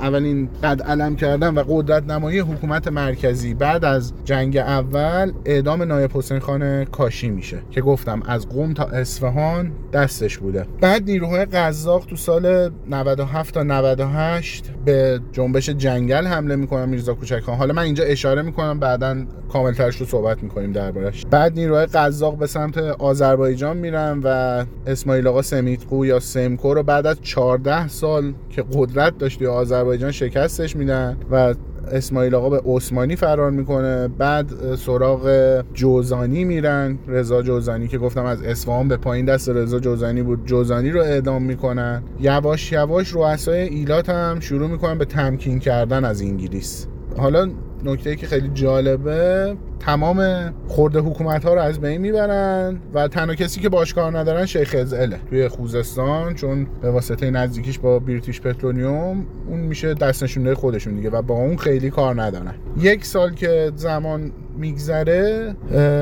[0.00, 6.10] اولین قد علم کردن و قدرت نمایی حکومت مرکزی بعد از جنگ اول اعدام نایب
[6.14, 10.66] حسین خان کاشی میشه که گفتم از قم تا اصفهان دستش بوده.
[10.80, 17.40] بعد نیروهای قزاق تو سال 97 تا 98 به جنبش جنگل حمله می‌کنن میرزا کوچک
[17.40, 19.16] خان حالا من اینجا اشاره می‌کنم بعدا
[19.52, 25.42] کاملترش رو صحبت می‌کنیم دربارش بعد نیروهای قزاق به سمت آذربایجان میرن و اسماعیل آقا
[25.42, 31.54] سمیتقو یا سمکو رو بعد از 14 سال که قدرت داشت آذربایجان شکستش میدن و
[31.92, 34.08] اسماعیل آقا به عثمانی فرار می‌کنه.
[34.08, 36.98] بعد سراغ جوزانی میرن.
[37.06, 40.46] رضا جوزانی که گفتم از اصفهان به پایین دست رضا جوزانی بود.
[40.46, 42.02] جوزانی رو اعدام می‌کنن.
[42.20, 46.86] یواش یواش رؤسای ایلات هم شروع می‌کنن به تمکین کردن از انگلیس.
[47.16, 47.50] حالا
[47.84, 53.60] نکته که خیلی جالبه تمام خورده حکومت ها رو از بین می‌برن و تنها کسی
[53.60, 59.26] که باش کار ندارن شیخ ازعله توی خوزستان چون به واسطه نزدیکیش با بریتیش پترونیوم
[59.48, 62.54] اون میشه دست نشونده خودشون دیگه و با اون خیلی کار ندارن.
[62.80, 65.54] یک سال که زمان میگذره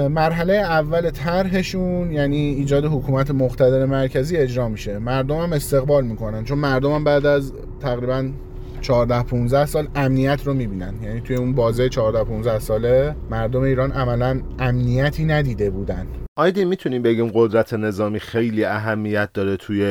[0.09, 4.99] مرحله اول طرحشون یعنی ایجاد حکومت مقتدر مرکزی اجرا میشه.
[4.99, 8.29] مردم هم استقبال می‌کنن چون مردم هم بعد از تقریبا
[8.87, 10.95] 14 15 سال امنیت رو می‌بینن.
[11.03, 16.07] یعنی توی اون بازه 14 15 ساله مردم ایران عملا امنیتی ندیده بودن.
[16.39, 19.83] آیدی می‌تونیم بگیم قدرت نظامی خیلی اهمیت داره توی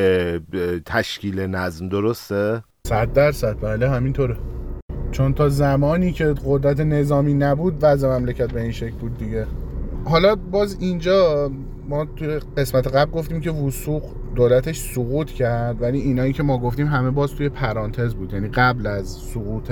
[0.86, 4.38] تشکیل نظم درسته؟ صد درصد بله همینطوره.
[5.12, 9.46] چون تا زمانی که قدرت نظامی نبود وضع مملکت به این شکل بود دیگه.
[10.06, 11.52] حالا باز اینجا
[11.90, 14.04] ما توی قسمت قبل گفتیم که وسوق
[14.36, 18.88] دولتش سقوط کرد ولی اینایی که ما گفتیم همه باز توی پرانتز بود یعنی قبل
[18.88, 19.72] از سقوط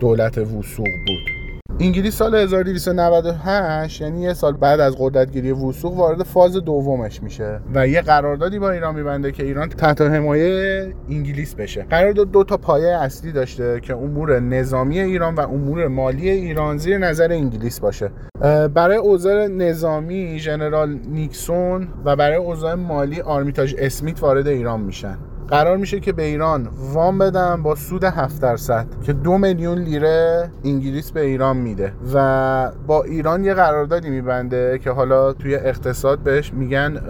[0.00, 1.39] دولت وسوق بود.
[1.82, 7.88] انگلیس سال 1298 یعنی یه سال بعد از قدرتگیری وسوق وارد فاز دومش میشه و
[7.88, 11.86] یه قراردادی با ایران میبنده که ایران تحت حمایه انگلیس بشه.
[11.90, 16.98] قرارداد دو تا پایه اصلی داشته که امور نظامی ایران و امور مالی ایران زیر
[16.98, 18.10] نظر انگلیس باشه.
[18.74, 25.18] برای اوضاع نظامی ژنرال نیکسون و برای اوضاع مالی آرمیتاژ اسمیت وارد ایران میشن.
[25.50, 30.50] قرار میشه که به ایران وام بدن با سود 7 درصد که دو میلیون لیره
[30.64, 31.92] انگلیس به ایران میده.
[32.14, 37.00] و با ایران یه قراردادی میبنده که حالا توی اقتصاد بهش میگن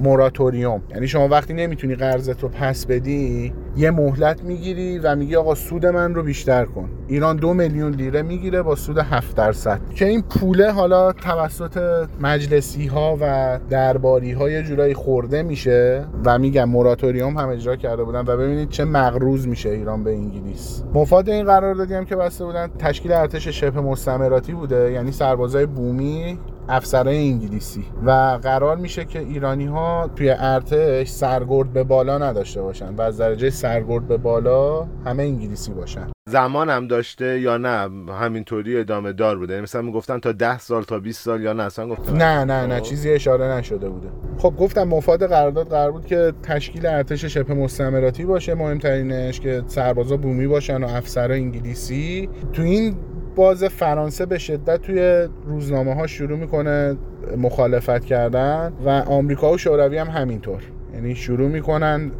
[0.00, 5.54] موراتوریوم یعنی شما وقتی نمی‌تونی قرضت رو پس بدی یه مهلت می‌گیری و میگی آقا
[5.54, 6.88] سود من رو بیشتر کن.
[7.08, 9.80] ایران دو میلیون لیره می‌گیره با سود 7 درصد.
[9.94, 16.64] که این پوله حالا توسط مجلسی ها و درباری های جورایی خورده میشه و میگن
[16.64, 20.82] موراتوریوم هم اجرا کرده بودن و ببینید چه مغروز میشه ایران به انگلیس.
[20.94, 26.38] مفاد این قراردادی هم که بسته بودن تشکیل ارتش شبه مستعمراتی بوده یعنی سربازای بومی
[26.68, 27.84] افسرهای انگلیسی.
[28.06, 33.16] و قرار میشه که ایرانی ها توی ارتش سرگرد به بالا نداشته باشن و از
[33.16, 36.06] درجه سرگرد به بالا همه انگلیسی باشن.
[36.28, 39.52] زمان هم داشته یا نه همینطوری ادامه دار بوده.
[39.52, 42.66] یعنی مثلا می‌گفتن تا 10 سال تا 20 سال یا نه اصلا گفتن نه نه
[42.66, 44.08] نه چیزی اشاره نشده بوده.
[44.38, 48.54] خب گفتم مفاد قرارداد قرار بود که تشکیل ارتش شبه مستعمراتی باشه.
[48.54, 52.28] مهمترینش که سربازا بومی باشن و افسرها انگلیسی.
[52.52, 52.96] تو این
[53.34, 56.96] باز فرانسه به شدت توی روزنامه ها شروع می‌کنه
[57.36, 60.62] مخالفت کردن و آمریکا و شوروی هم همینطور.
[60.94, 62.10] یعنی شروع می‌کنن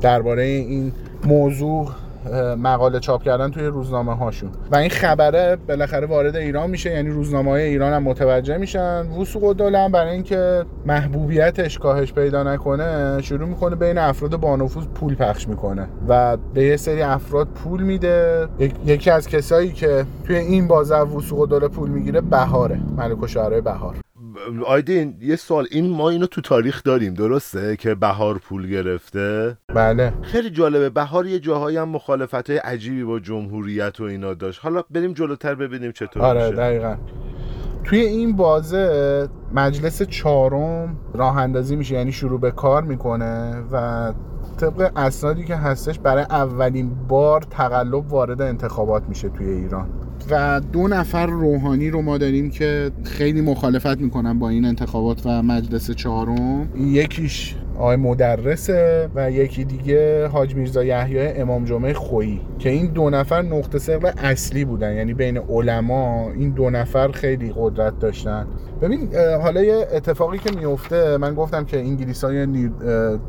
[0.00, 0.92] درباره این
[1.26, 1.88] موضوع
[2.58, 4.50] مقاله چاپ کردن توی روزنامه هاشون.
[4.72, 9.06] و این خبره بالاخره وارد ایران میشه یعنی روزنامه های ایران هم متوجه میشن.
[9.06, 15.14] وسوق الدوله برای اینکه محبوبیتش کاهش پیدا نکنه شروع می‌کنه بین افراد با نفوذ پول
[15.14, 15.88] پخش می‌کنه.
[16.08, 18.46] و به یه سری افراد پول میده.
[18.86, 23.94] یکی از کسایی که توی این بازه وسوق الدوله پول می‌گیره بهاره ملک و بهار.
[24.66, 25.66] آیدین یه سوال.
[25.70, 30.12] این ما اینو تو تاریخ داریم درسته؟ که بهار پول گرفته؟ بله.
[30.22, 30.90] خیلی جالبه.
[30.90, 34.60] بهار یه جاهایی هم مخالفت های عجیبی با جمهوریت و اینا داشت.
[34.62, 36.56] حالا بریم جلوتر ببینیم چطور آره میشه.
[36.56, 36.96] دقیقا.
[37.84, 44.12] توی این بازه مجلس چهارم راه اندازی میشه یعنی شروع به کار می‌کنه و
[44.56, 49.88] طبق اسنادی که هستش برای اولین بار تقلب وارد انتخابات میشه توی ایران.
[50.30, 55.42] و دو نفر روحانی رو ما داریم که خیلی مخالفت می‌کنن با این انتخابات و
[55.42, 56.68] مجلس چهارم.
[56.80, 63.10] یکیش آقای مدرسه و یکی دیگه حاج میرزا یحیی امام جمعه خویی که این دو
[63.10, 64.94] نفر نقطه سقل اصلی بودن.
[64.94, 68.46] یعنی بین علما این دو نفر خیلی قدرت داشتن.
[68.82, 69.08] ببین
[69.42, 72.70] حالا یه اتفاقی که میفته من گفتم که انگلیس های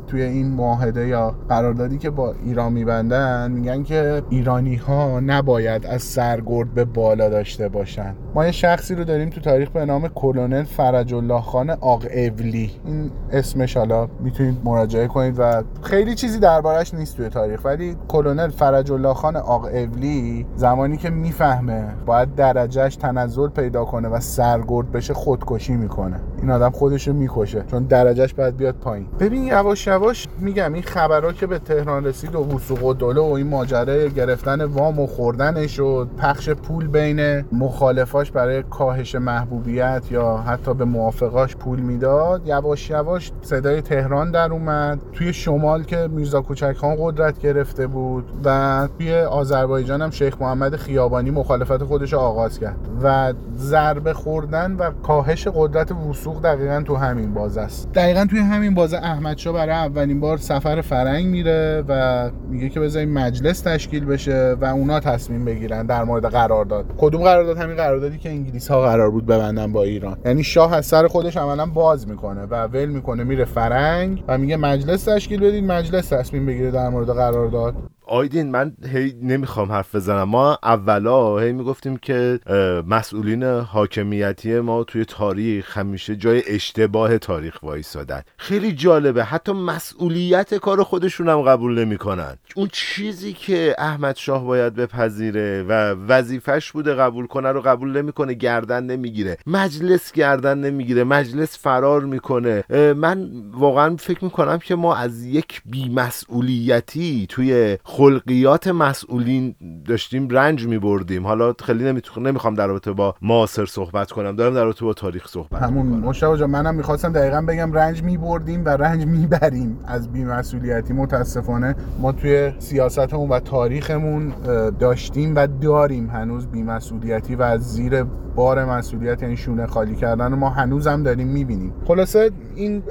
[0.06, 6.02] توی این معاهده یا قراردادی که با ایران میبندن میگن که ایرانی ها نباید از
[6.02, 8.14] سرگرد به بالا داشته باشن.
[8.34, 12.70] ما یه شخصی رو داریم تو تاریخ به نام کلونل فرج الله خان آق اولی
[12.86, 14.08] این اسمش حالا
[14.40, 17.60] می‌تونید مراجعه کنید و خیلی چیزی دربارش نیست توی تاریخ.
[17.64, 24.08] ولی کلونل فرج الله خان آق اولی زمانی که می‌فهمه باید درجهش تنزل پیدا کنه
[24.08, 26.20] و سرگرد بشه خودکشی می‌کنه.
[26.40, 29.06] این آدم خودش رو می‌کشه چون درجهش باید بیاد پایین.
[29.20, 33.24] ببین یواش یواش میگم این خبرها که به تهران رسید و وسوق و دوله و
[33.32, 40.36] این ماجرای گرفتن وام و خوردنش و پخش پول بین مخالفاش برای کاهش محبوبیت یا
[40.36, 44.98] حتی به موافقاش پول می‌داد یواش یواش صدای تهران در اومد.
[45.12, 50.76] توی شمال که میرزا کوچک خان قدرت گرفته بود و توی آذربایجان هم شیخ محمد
[50.76, 52.76] خیابانی مخالفت خودش آغاز کرد.
[53.02, 57.92] و ضربه خوردن و کاهش قدرت وسوق دقیقا تو همین بازه است.
[57.92, 63.12] دقیقا توی همین بازه احمدشاه برای اولین بار سفر فرنگ میره و میگه که بذاریم
[63.12, 66.84] مجلس تشکیل بشه و اونا تصمیم بگیرن در مورد قرارداد.
[66.98, 70.16] کدوم قرارداد؟ همین قراردادی که انگلیس ها قرار بود ببندن با ایران.
[70.24, 74.56] یعنی شاه از سر خودش عملا باز می‌کنه و ول می‌کنه میره فرنگ و میگه
[74.56, 77.74] مجلس تشکیل بدید مجلس تصمیم بگیره در مورد قرارداد.
[78.10, 80.22] آیدین من هی نمی‌خوام حرف بزنم.
[80.22, 82.40] ما اولا هی می‌گفتیم که
[82.88, 88.22] مسئولین حاکمیتی ما توی تاریخ همیشه جای اشتباه تاریخ وایسادن.
[88.36, 89.24] خیلی جالبه.
[89.24, 92.36] حتی مسئولیت کار خودشون هم قبول نمی‌کنن.
[92.54, 95.72] اون چیزی که احمد شاه باید بپذیره و
[96.08, 99.38] وظیفش بوده قبول کنه رو قبول نمی‌کنه گردن نمی‌گیره.
[99.46, 101.04] مجلس گردن نمی‌گیره.
[101.04, 102.64] مجلس فرار می‌کنه.
[102.96, 109.54] من واقعا فکر می‌کنم که ما از یک بیمسئولیتی توی خلقیات مسئولین
[109.88, 111.26] داشتیم رنج میبردیم.
[111.26, 114.36] حالا خیلی نمی‌خوام در رابطه با معاصر صحبت کنم.
[114.36, 118.64] دارم در رابطه با تاریخ صحبت همون مشتاق جان منم می‌خواستم دقیقا بگم رنج میبردیم
[118.64, 120.92] و رنج می‌بریم از بیمسئولیتی.
[120.92, 124.32] متاسفانه ما توی سیاستمون و تاریخمون
[124.78, 130.50] داشتیم و داریم هنوز بیمسئولیتی و از زیر بار مسئولیت یعنی شونه خالی کردن ما
[130.50, 131.72] هنوزم داریم می‌بینیم.
[131.86, 132.82] خلاصه این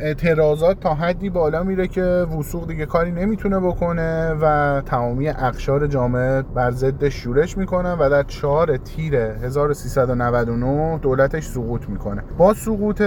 [0.00, 4.44] اعتراضات تا حدی بالا میره که وسوق دیگه کاری نمی‌تونه بکنه و
[4.86, 12.22] تمامی اقشار جامعه بر ضد شورش می‌کنن و در 4 تیر 1399 دولتش سقوط می‌کنه.
[12.38, 13.02] با سقوط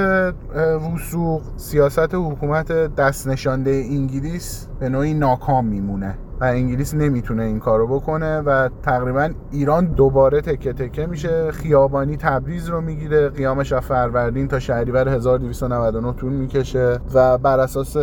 [0.94, 6.18] وسوق سیاست حکومت دست نشانده انگلیس به نوعی ناکام میمونه.
[6.42, 11.52] و انگلیس نمی‌تونه این کارو بکنه و تقریبا ایران دوباره تکه تکه میشه.
[11.52, 13.30] خیابانی تبریز رو می‌گیره.
[13.30, 17.98] قیامش از فروردین تا شهریور 1299 طول می‌کشه و بر اساس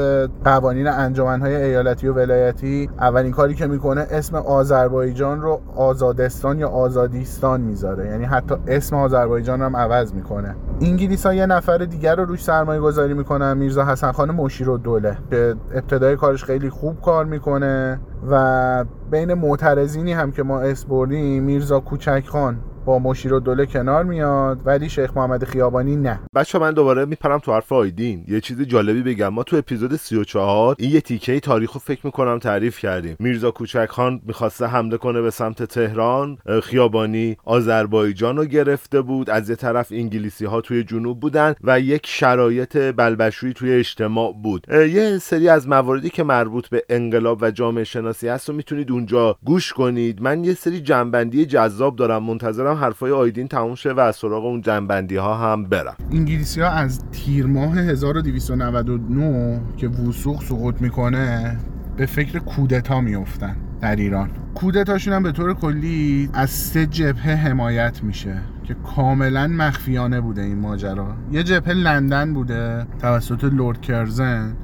[0.44, 7.60] قوانین انجمنهای ایالتی و ولایتی اولین کاری که می‌کنه اسم آذربایجان رو آزادستان یا آزادیستان
[7.60, 8.06] می‌ذاره.
[8.06, 10.56] یعنی حتی اسم آذربایجان هم عوض می‌کنه.
[10.80, 14.78] انگلیس ها یه نفر دیگر رو روش سرمایه گذاری می‌کنن میرزا حسن خان مشیر و
[14.78, 18.00] دوله که ابتدای کارش خیلی خوب کار می‌کنه
[18.30, 22.58] و بین معترضینی هم که ما اسپردیم میرزا کوچک خان
[22.88, 26.20] با مشیر و دوله کنار میاد ولی شیخ محمد خیابانی نه.
[26.34, 28.24] بچه من دوباره میپرم تو حرف آیدین.
[28.28, 29.28] یه چیز جالبی بگم.
[29.28, 33.16] ما تو اپیزود 34 این یه تیکه تاریخ رو فکر می‌کنم تعریف کردیم.
[33.18, 36.38] میرزا کوچک خان می‌خواسته حمله کنه به سمت تهران.
[36.62, 39.30] خیابانی آذربایجان رو گرفته بود.
[39.30, 44.66] از یه طرف انگلیسی ها توی جنوب بودن و یک شرایط بلبشویی توی اجتماع بود.
[44.70, 49.36] یه سری از مواردی که مربوط به انقلاب و جامعه شناسی هست رو می‌تونید اونجا
[49.44, 50.22] گوش کنید.
[50.22, 52.22] من یه سری جنبندی جذاب دارم.
[52.22, 55.96] منتظرم حرفای آیدین تموم شه و از سراغ اون جنبندی ها هم برم.
[56.12, 61.58] انگلیسی ها از تیر ماه 1299 که وسوق سقوط می‌کنه
[61.96, 64.30] به فکر کودتا میفتن در ایران.
[64.54, 68.42] کودتاشون هم به طور کلی از سه جبهه حمایت میشه.
[68.68, 71.14] که کاملا مخفیانه بوده این ماجرا.
[71.32, 74.56] یه جبهه لندن بوده توسط لورد کرزن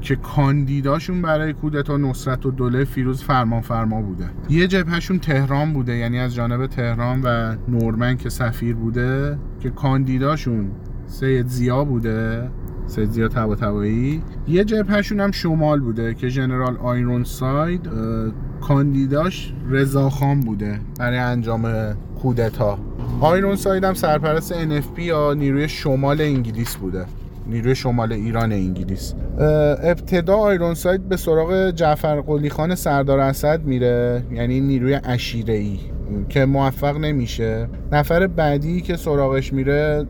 [0.00, 4.30] که کاندیداشون برای کودتا نصرت و دوله فیروز فرمان فرما بوده.
[4.48, 10.70] یه جبههشون تهران بوده یعنی از جانب تهران و نورمن که سفیر بوده که کاندیداشون
[11.06, 12.50] سید ضیا بوده.
[12.90, 13.86] سید ضیا طبا
[14.48, 17.80] یه جبههشون هم شمال بوده که ژنرال آیرون ساید
[18.60, 22.78] کاندیداش رضاخان بوده برای انجام کودتا.
[23.20, 27.04] آیرون ساید هم سرپرست NFP یا نیروی شمال انگلیس بوده.
[27.46, 29.14] نیروی شمال ایران انگلیس.
[29.82, 35.78] ابتدا آیرون ساید به سراغ جعفر قلی خان سردار اسد میره یعنی نیروی عشیره ای
[36.28, 37.68] که موفق نمیشه.
[37.92, 40.06] نفر بعدی که سراغش میره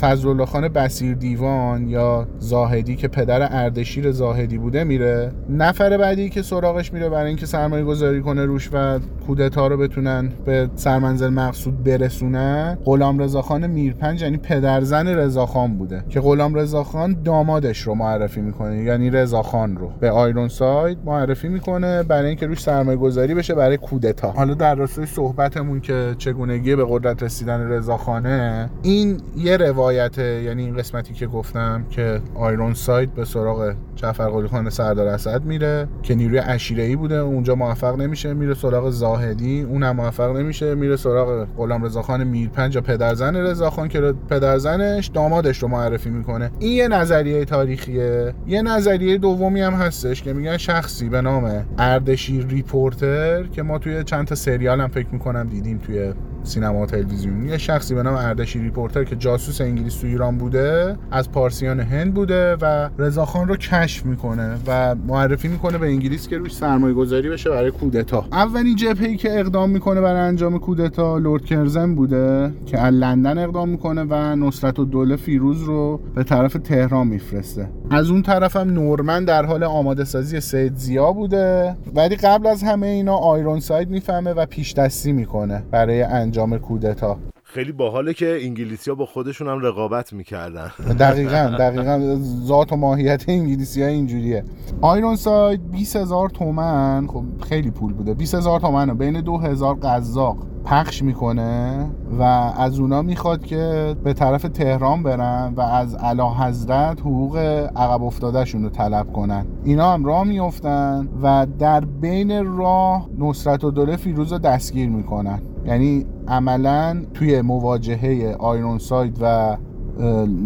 [0.00, 5.32] فضل خان بسیر دیوان یا زاهدی که پدر اردشیر زاهدی بوده میره.
[5.50, 10.28] نفر بعدی که سراغش میره برای اینکه سرمایه گذاری کنه روش و کودتا رو بتونن
[10.44, 16.04] به سرمنزل مقصود برسونن غلام رضاخان میرپنج یعنی پدرزن رضاخان بوده.
[16.08, 19.90] که غلام رضاخان دامادش رو معرفی می‌کنه یعنی رضاخان رو.
[20.00, 24.30] به آیرون ساید معرفی می‌کنه برای اینکه روش سرمایه گذاری بشه برای کودتا.
[24.30, 30.76] حالا در راستای صحبتمون که چگونگی به قدرت رسیدن رضاخانه این یه روایته یعنی این
[30.76, 36.38] قسمتی که گفتم که آیرون ساید به سراغ جعفر خان سردار اسد میره که نیروی
[36.38, 41.84] عشیره ای بوده اونجا موفق نمیشه میره سراغ زاهدی اونم موفق نمیشه میره سراغ غلام
[41.84, 46.50] رضا خان میرپنج یا پدرزن رضا خان که پدرزنش دامادش رو معرفی می‌کنه.
[46.58, 48.34] این یه نظریه تاریخیه.
[48.46, 54.04] یه نظریه دومی هم هستش که میگن شخصی به نام اردشیر ریپورتر که ما توی
[54.04, 57.48] چند تا سریال فکر می‌کنم دیدیم توی سینما و تلویزیون.
[57.48, 62.14] یه شخصی به نام اردشیر ریپورتر که جاسوس انگلیس تو ایران بوده از پارسیان هند
[62.14, 67.28] بوده و رضاخان رو کشف می‌کنه و معرفی می‌کنه به انگلیس که روش سرمایه گذاری
[67.28, 68.24] بشه برای کودتا.
[68.32, 73.68] اولین جبهه‌ای که اقدام می‌کنه برای انجام کودتا لورد کرزن بوده که از لندن اقدام
[73.68, 77.68] می‌کنه و نصرت الدوله فیروز رو به طرف تهران میفرسته.
[77.90, 81.76] از اون طرف هم نورمن در حال آماده سازی سید زیا بوده.
[81.94, 87.18] ولی قبل از همه اینا آیرون ساید می‌فهمه و پیش دستی می‌کنه برای انجام کودتا.
[87.50, 90.70] خیلی باحاله که انگلیسی ها با خودشون هم رقابت می‌کردن.
[91.00, 92.18] دقیقا دقیقا.
[92.44, 94.44] ذات و ماهیت انگلیسی ها اینجوریه.
[94.80, 97.06] آیرون ساید 20 هزار تومن.
[97.06, 98.14] خب خیلی پول بوده.
[98.14, 101.86] 20 هزار تومن بین 2000 قزاق پخش می‌کنه
[102.18, 102.22] و
[102.58, 107.36] از اونا می‌خواد که به طرف تهران برن و از علا حضرت حقوق
[107.76, 109.46] عقب افتادهشون رو طلب کنن.
[109.64, 115.42] اینا هم راه میفتن و در بین راه نصرت و دوله فیروز رو دستگیر می‌کنن.
[115.68, 119.56] یعنی عملا توی مواجهه آیرون ساید و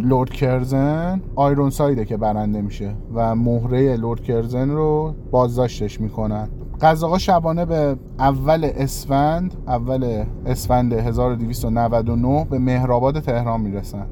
[0.03, 6.49] لورد کرزن آیرون سایده که برنده میشه و مهره لورد کرزن رو بازداشتش می‌کنن.
[6.81, 14.07] قزاقا شبانه به اول اسفند اول اسفند 1299 به مهرآباد تهران می‌رسن.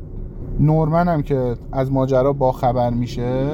[0.61, 3.47] نورمن هم که از ماجرا با خبر میشه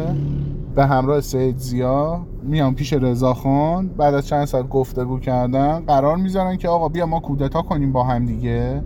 [0.75, 6.57] به همراه سید زیا میان پیش رضاخان بعد از چند ساعت گفتگو کردن قرار می‌ذارن
[6.57, 8.83] که آقا بیا ما کودتا کنیم با هم دیگه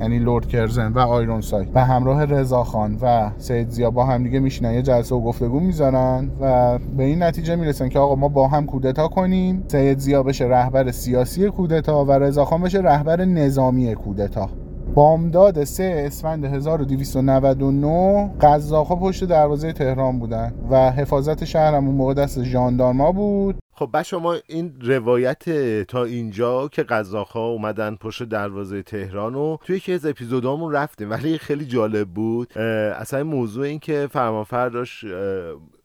[0.00, 1.64] یعنی لورد کرزن و آیرون سای.
[1.64, 6.30] به همراه رضاخان و سید زیا با هم دیگه میشینن یه جلسه و گفتگو می‌ذارن
[6.40, 9.64] و به این نتیجه می‌رسن که آقا ما با هم کودتا کنیم.
[9.68, 14.48] سید زیا بشه رهبر سیاسی کودتا و رضاخان بشه رهبر نظامی کودتا.
[14.94, 22.14] بامداد 3 اسفند 1299 قزاق‌ها پشت دروازه تهران بودن و حفاظت شهر هم اون موقع
[22.14, 23.56] دست ژاندارما بود.
[23.74, 25.50] خب بچه شما این روایت
[25.84, 31.10] تا اینجا که قزاق‌ها اومدن پشت دروازه تهران و توی یکی از اپیزودامون رفتیم.
[31.10, 32.58] ولی خیلی جالب بود.
[32.58, 35.04] اصلا موضوع این که فرمانفر داشت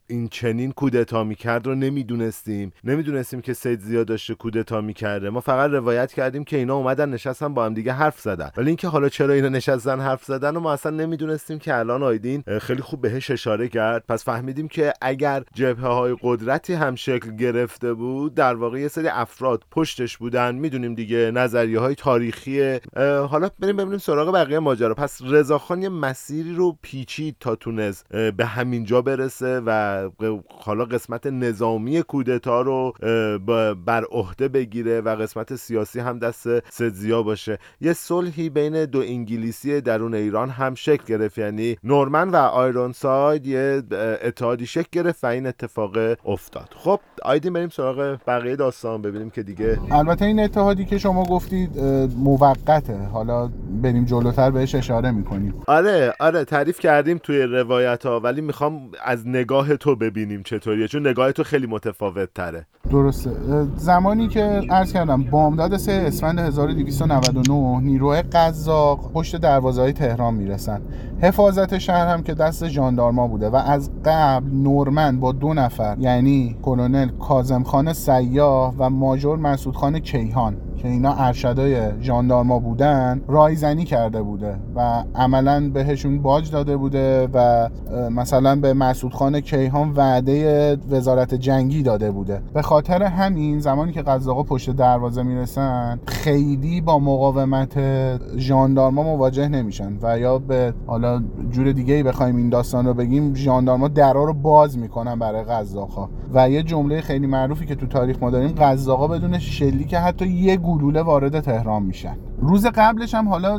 [0.07, 2.73] این چنین کودتا می‌کرد رو نمی‌دونستیم.
[2.83, 5.29] نمی‌دونستیم که سید زیاد داشته کودتا می‌کرده.
[5.29, 8.51] ما فقط روایت کردیم که اینا اومدن نشستن با هم دیگه حرف زدن.
[8.57, 12.43] ولی اینکه حالا چرا اینا نشستن حرف زدن و ما اصلا نمی‌دونستیم که الان آیدین
[12.61, 14.03] خیلی خوب بهش اشاره کرد.
[14.09, 19.07] پس فهمیدیم که اگر جبهه های قدرتی هم شکل گرفته بود در واقع یه سری
[19.07, 20.55] افراد پشتش بودن.
[20.55, 22.79] می‌دونیم دیگه نظریه های تاریخی
[23.29, 24.93] حالا بریم ببینیم سراغ بقیه ماجرا.
[24.93, 29.92] پس رضاخان یه مسیری رو پیچید تا تونست به همینجا برسه و
[30.49, 32.93] حالا قسمت نظامی کودتا رو
[33.85, 37.57] بر عهده بگیره و قسمت سیاسی هم دست سدزیا باشه.
[37.81, 41.37] یه صلحی بین دو انگلیسی درون ایران هم شکل گرفت.
[41.37, 43.83] یعنی نورمن و آیرون ساید یه
[44.23, 46.69] اتحادی شکل گرفت و این اتفاق افتاد.
[46.75, 51.79] خب آیدین بریم سراغ بقیه داستان ببینیم که دیگه البته این اتحادی که شما گفتید
[52.17, 52.97] موقته.
[52.97, 53.49] حالا
[53.81, 55.61] بریم جلوتر بهش اشاره می‌کنیم.
[55.67, 61.07] آره آره تعریف کردیم توی روایت ها ولی می‌خوام از نگاه تو ببینیم چطوریه چون
[61.07, 63.31] نگاه تو خیلی متفاوت تره درسته
[63.75, 70.81] زمانی که عرض کردم بامداد سه اسفند 1299 نیروهای قزاق پشت دروازه های تهران می‌رسن.
[71.21, 76.57] حفاظت شهر هم که دست ژاندارما بوده و از قبل نورمن با دو نفر یعنی
[76.61, 80.57] کلونل کازم خان سیاه و ماجور مسعود خان کیهان.
[80.83, 87.69] که اینا ارشدای ژاندارما بودن رایزنی کرده بوده و عملا بهشون باج داده بوده و
[88.11, 92.41] مثلا به مسعود خان کیهان وعده وزارت جنگی داده بوده.
[92.53, 97.79] به خاطر همین زمانی که قزاقا پشت دروازه می‌رسن خیلی با مقاومت
[98.37, 103.35] ژاندارما مواجه نمیشن و یا به حالا جور دیگه ای بخوایم این داستان رو بگیم
[103.35, 108.17] ژاندارما درا رو باز می‌کنن برای قزاقا و یه جمله خیلی معروفی که تو تاریخ
[108.21, 112.15] ما داریم قزاقا بدون شلیک حتی یه گلوله وارد تهران میشن.
[112.39, 113.57] روز قبلش هم حالا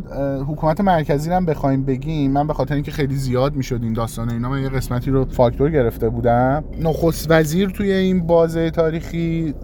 [0.48, 4.48] حکومت مرکزی هم بخوایم بگیم من به خاطر اینکه خیلی زیاد می‌شد این داستان اینا
[4.48, 6.64] من یه قسمتی رو فاکتور گرفته بودم.
[6.82, 9.54] نخست وزیر توی این بازه تاریخی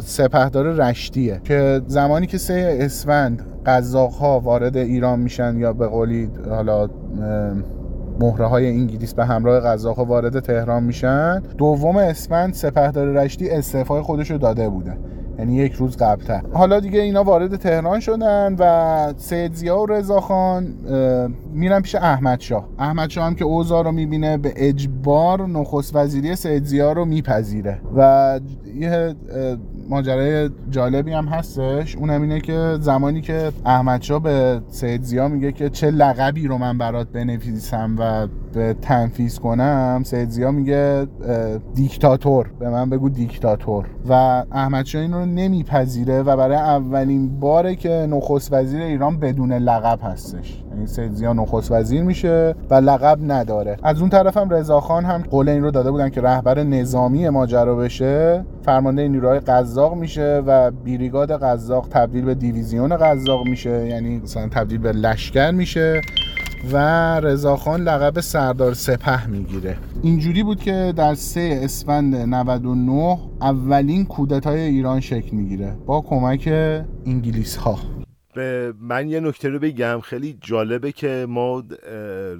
[0.00, 6.30] سپهدار رشتیه که زمانی که سه اسفند قزاق ها وارد ایران میشن یا به قولی
[6.50, 6.88] حالا
[8.20, 14.02] مهره های انگلیس به همراه قزاق ها وارد تهران میشن دوم اسفند سپهدار رشتی استعفای
[14.02, 14.98] خودش رو داده بوده.
[15.38, 16.42] یعنی یک روز قبلتر.
[16.52, 20.74] حالا دیگه اینا وارد تهران شدن و سید زیا و رضا خان
[21.52, 22.68] میرن پیش احمد شاه.
[22.78, 27.80] احمد شاه هم که اوضاع رو می‌بینه به اجبار نخست وزیری سید زیا رو میپذیره.
[27.96, 28.40] و
[28.80, 29.14] یه
[29.88, 31.96] ماجرای جالبی هم هستش.
[31.96, 36.58] اونم اینه که زمانی که احمد شاه به سید زیا میگه که چه لقبی رو
[36.58, 38.26] من برات بنویسم و
[38.82, 41.06] تنفیز کنم سید زیا میگه
[41.74, 42.50] دیکتاتور.
[42.58, 43.86] به من بگو دیکتاتور.
[44.08, 44.12] و
[44.52, 49.98] احمد شاه این رو نمیپذیره و برای اولین باره که نخست وزیر ایران بدون لقب
[50.02, 50.62] هستش.
[50.70, 53.76] یعنی سید زیا نخست وزیر میشه و لقب نداره.
[53.82, 57.76] از اون طرف هم رضاخان هم قول این رو داده بودن که رهبر نظامی ماجرا
[57.76, 58.44] بشه.
[58.62, 63.86] فرمانده نیروهای قزاق میشه و بیریگاد قزاق تبدیل به دیویزیون قزاق میشه.
[63.86, 66.00] یعنی مثلا تبدیل به لشکر میشه.
[66.72, 66.76] و
[67.20, 69.76] رضاخان لقب سردار سپه می‌گیره.
[70.02, 75.76] اینجوری بود که در سه اسفند 99 اولین کودتای ایران شکل می‌گیره.
[75.86, 76.48] با کمک
[77.06, 77.78] انگلیس ها
[78.34, 80.00] به من یه نکته رو بگم.
[80.00, 81.64] خیلی جالبه که ما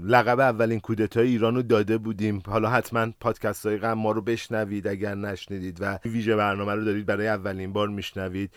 [0.05, 2.43] لقب اولین کودتای ایران رو داده بودیم.
[2.47, 7.29] حالا حتما پادکست های ما رو بشنوید اگر نشنیدید و ویژه برنامه رو دارید برای
[7.29, 8.51] اولین بار میشنوید.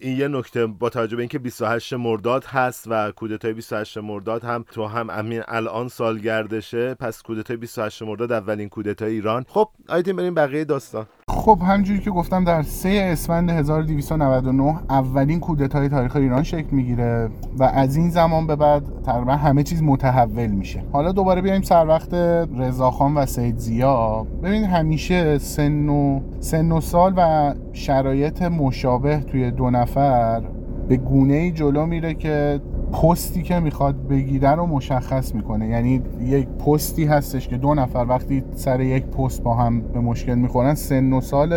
[0.00, 4.64] این یه نکته با توجه به اینکه 28 مرداد هست و کودتای 28 مرداد هم
[4.72, 9.44] تو هم امین الان سالگردشه پس کودتای 28 مرداد اولین کودتای ایران.
[9.48, 11.06] خب آیدیم بریم بقیه داستان.
[11.28, 17.62] خب همجوری که گفتم در 3 اسفند 1299 اولین کودتای تاریخ ایران شکل می‌گیره و
[17.62, 20.82] از این زمان به بعد تقریبا همه چیز متحول میشه.
[20.92, 22.14] حالا دوباره بیایم سر وقت
[22.56, 24.26] رضاخان و سید زیا.
[24.42, 30.42] ببین همیشه سن و سن و سال و شرایط مشابه توی دو نفر
[30.88, 32.60] به گونه ای جلو میره که
[32.92, 35.68] پستی که می‌خواد بگیره رو مشخص می‌کنه.
[35.68, 40.34] یعنی یک پستی هستش که دو نفر وقتی سر یک پست با هم به مشکل
[40.34, 41.52] می‌خورن سن و سال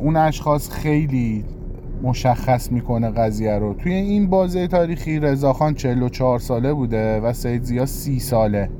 [0.00, 1.44] اون اشخاص خیلی
[2.02, 3.74] مشخص می‌کنه قضیه رو.
[3.74, 8.70] توی این بازه تاریخی رضاخان 44 ساله بوده و سید زیا 30 ساله.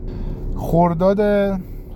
[0.57, 1.20] خرداد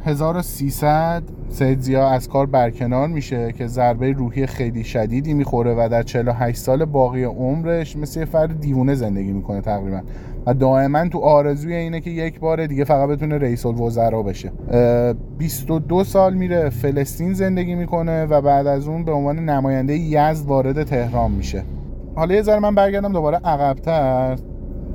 [0.07, 6.03] 1300 سید زیا از کار برکنار میشه که ضربه روحی خیلی شدیدی می‌خوره و در
[6.03, 10.01] 48 سال باقی عمرش مثل یه فرد دیوونه زندگی می‌کنه تقریبا.
[10.47, 14.53] و دائما تو آرزوی اینه که یک بار دیگه فقط بتونه رئیس الوزرا بشه.
[15.39, 20.83] 22 سال میره فلسطین زندگی می‌کنه و بعد از اون به عنوان نماینده یزد وارد
[20.83, 21.63] تهران میشه.
[22.15, 24.39] حالا یه ذره من برگردم دوباره عقبتر.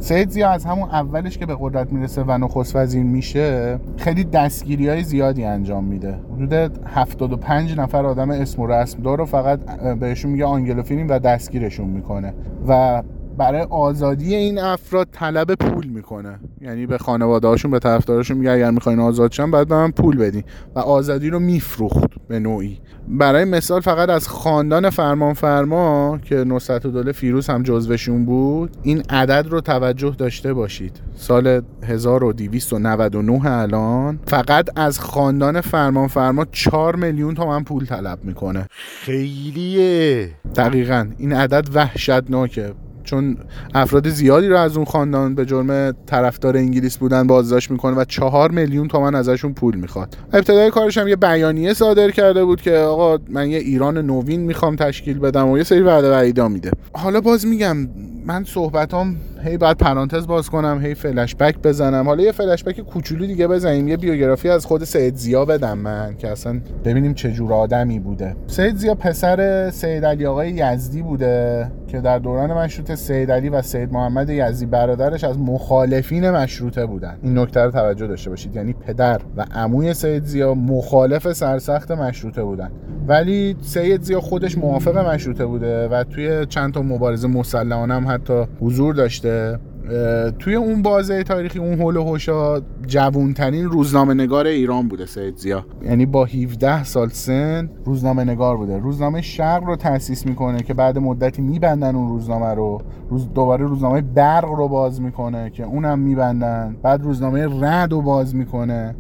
[0.02, 4.90] سید زیا از همون اولش که به قدرت می‌رسه و نخست وزیر میشه خیلی دستگیری
[4.90, 6.20] های زیادی انجام میده.
[6.36, 9.60] حدود 75 نفر آدم اسم و رسم دار فقط
[10.00, 12.34] بهشون میگه آنگلوفیلین و دستگیرشون می‌کنه.
[12.68, 13.04] و
[13.38, 16.40] برای آزادی این افراد طلب پول می‌کنه.
[16.62, 20.18] یعنی به خانواده هاشون به طرفدارشون میگه اگر می‌خواین آزاد شن باید به من پول
[20.18, 20.44] بدین.
[20.76, 22.80] و آزادی رو میفروخت به نوعی.
[23.08, 29.04] برای مثال فقط از خاندان فرمان فرما که نصرت دوله فیروز هم جزوشون بود این
[29.10, 31.02] عدد رو توجه داشته باشید.
[31.16, 38.68] سال 1299 الان فقط از خاندان فرمان فرما 4 میلیون تومن پول طلب می‌کنه.
[39.02, 40.30] خیلیه.
[40.56, 41.08] دقیقا.
[41.18, 42.74] این عدد وحشتناکه.
[43.04, 43.38] چون
[43.76, 48.52] افراد زیادی رو از اون خاندان به جرم طرفدار انگلیس بودن بازداشت می‌کنه و چهار
[48.52, 50.18] میلیون تومن ازشون پول می‌خواد.
[50.34, 54.76] ابتدای کارش هم یه بیانیه صادر کرده بود که آقا من یه ایران نوین می‌خوام
[54.76, 56.72] تشکیل بدم و یه سری وعده وعیدا میده.
[56.94, 57.78] حالا باز میگم
[58.26, 62.06] من صحبتام هی بعد پرانتز باز کنم هی فلش بک بزنم.
[62.06, 66.16] حالا یه فلش بک کوچولو دیگه بزنیم یه بیوگرافی از خود سید زیا بدم من
[66.18, 68.36] که اصلا ببینیم چه جور آدمی بوده.
[68.48, 71.72] سید زیا پسر سید علی آقای یزدی بوده.
[71.92, 77.18] که در دوران مشروطه سید علی و سید محمد یزدی برادرش از مخالفین مشروطه بودن.
[77.22, 78.56] این نکته رو توجه داشته باشید.
[78.56, 82.72] یعنی پدر و عموی سید زیا مخالف سرسخت مشروطه بودن.
[83.08, 88.44] ولی سید زیا خودش موافق مشروطه بوده و توی چند تا مبارزه مسلحانه هم حتی
[88.62, 89.60] حضور داشته.
[90.40, 95.66] توی اون بازه تاریخی اون هول و هوشا جوونترین روزنامه نگار ایران بوده سید زیا.
[95.84, 98.78] یعنی با 17 سال سن روزنامه نگار بوده.
[98.78, 102.82] روزنامه شرق رو تأسیس می‌کنه که بعد مدتی میبندن اون روزنامه رو.
[103.10, 106.76] روز دوباره روزنامه برق رو باز می‌کنه که اونم میبندن.
[106.84, 108.96] بعد روزنامه رد رو باز می‌کنه.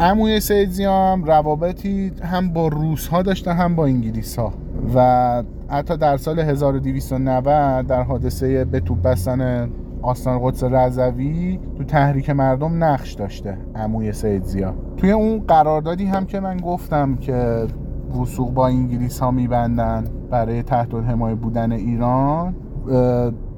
[0.00, 4.52] عموی سید هم روابطی هم با روس ها داشته هم با انگلیس ها
[4.94, 9.70] و حتی در سال 1290 در حادثه به توپ بستن
[10.02, 14.74] آستان قدس رضوی تو تحریک مردم نقش داشته عموی سید زیا.
[14.96, 17.66] توی اون قراردادی هم که من گفتم که
[18.20, 22.54] وسوق با انگلیس ها میبندن برای تحت حمایه بودن ایران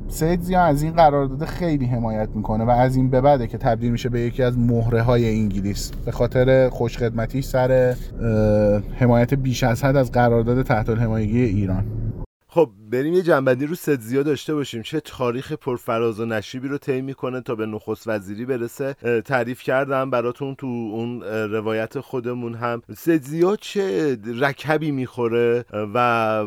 [0.08, 3.92] سید زیا از این قرارداد خیلی حمایت می‌کنه و از این به بعده که تبدیل
[3.92, 5.90] میشه به یکی از مهره های انگلیس.
[6.04, 7.94] به خاطر خوشخدمتی سر
[8.94, 11.84] حمایت بیش از حد از قرارداد تحت الحمایگی ایران.
[12.48, 14.82] خب بریم یه جنبندی رو زیاد داشته باشیم.
[14.82, 18.94] چه تاریخ پرفراز و نشیبی رو طی می‌کنه تا به نخست وزیری برسه.
[19.24, 22.82] تعریف کردم براتون تو اون روایت خودمون هم.
[23.22, 25.96] زیاد چه رکبی می‌خوره؟ و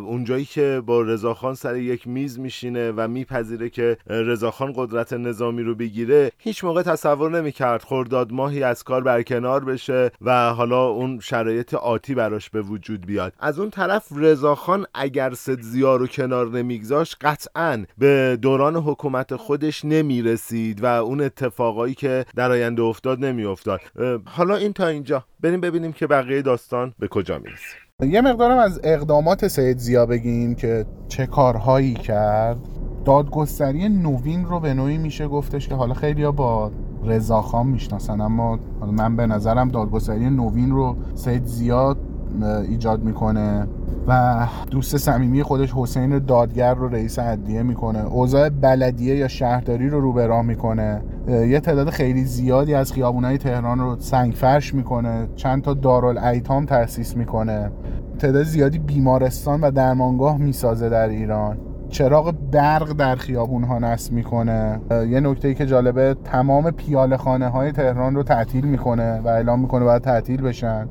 [0.05, 5.75] اونجایی که با رضاخان سر یک میز میشینه و میپذیره که رضاخان قدرت نظامی رو
[5.75, 11.73] بگیره هیچ موقع تصور نمی‌کرد خرداد ماهی از کار برکنار بشه و حالا اون شرایط
[11.73, 13.33] آتی براش به وجود بیاد.
[13.39, 19.86] از اون طرف رضاخان اگر زیاد رو کنار کنار نمیگذاشت قطعا به دوران حکومت خودش
[19.86, 23.79] نمی‌رسید و اون اتفاقایی که در آینده افتاد نمیافتاد.
[24.25, 25.23] حالا این تا اینجا.
[25.39, 28.13] بریم ببینیم که بقیه داستان به کجا می‌رسه.
[28.13, 32.59] یه مقدارم از اقدامات سید زیا بگیم که چه کارهایی کرد.
[33.05, 36.71] دادگستری نوین رو به نوعی میشه گفتش که حالا خیلی با
[37.03, 38.59] رضاخان می‌شناسن اما
[38.91, 41.97] من به نظرم دادگستری نوین رو سید زیاد
[42.43, 43.67] ایجاد می‌کنه
[44.07, 44.38] و
[44.71, 48.05] دوست صمیمی خودش حسین دادگر رو رئیس عدلیه می‌کنه.
[48.05, 51.01] اوضاع بلدیه یا شهرداری رو رو می‌کنه.
[51.27, 55.27] یه تعداد خیلی زیادی از خیابونای تهران رو سنگ فرش می‌کنه.
[55.36, 57.71] چند تا دارالایتام تأسیس می‌کنه.
[58.19, 61.57] تعداد زیادی بیمارستان و درمانگاه می‌سازه در ایران.
[61.89, 64.79] چراغ برق در خیابون ها نصب می‌کنه.
[64.91, 69.59] یه نکته ای که جالبه تمام پیاله خانه های تهران رو تعطیل می‌کنه و اعلام
[69.59, 70.88] می‌کنه باید تعطیل بشن.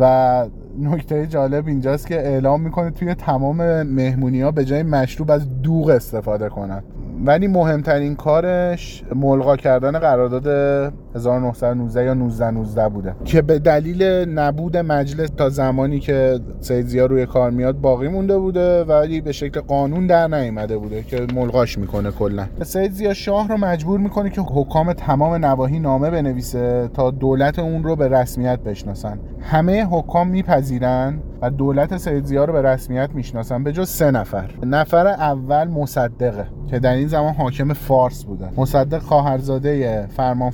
[0.00, 0.46] و
[0.78, 5.88] نکته جالب اینجاست که اعلام می‌کنه توی تمام مهمونی ها به جای مشروب از دوغ
[5.88, 6.82] استفاده کنن.
[7.24, 13.14] ولی مهمترین کارش ملغا کردن قرارداد 1919 یا 1919 بوده.
[13.24, 14.02] که به دلیل
[14.38, 19.32] نبود مجلس تا زمانی که سید زیا روی کار میاد باقی مونده بوده ولی به
[19.32, 22.46] شکل قانون در نیامده بوده که ملغاش می‌کنه کلا.
[22.62, 27.84] سید زیا شاه رو مجبور می‌کنه که حکام تمام نواحی نامه بنویسه تا دولت اون
[27.84, 29.18] رو به رسمیت بشناسن.
[29.40, 34.50] همه حکام میپذیرن و دولت سید زیا رو به رسمیت می‌شناسن به جز سه نفر.
[34.66, 40.50] نفر اول مصدقه که در این زمان حاکم فارس بودن مصدق خواهرزاده فرمان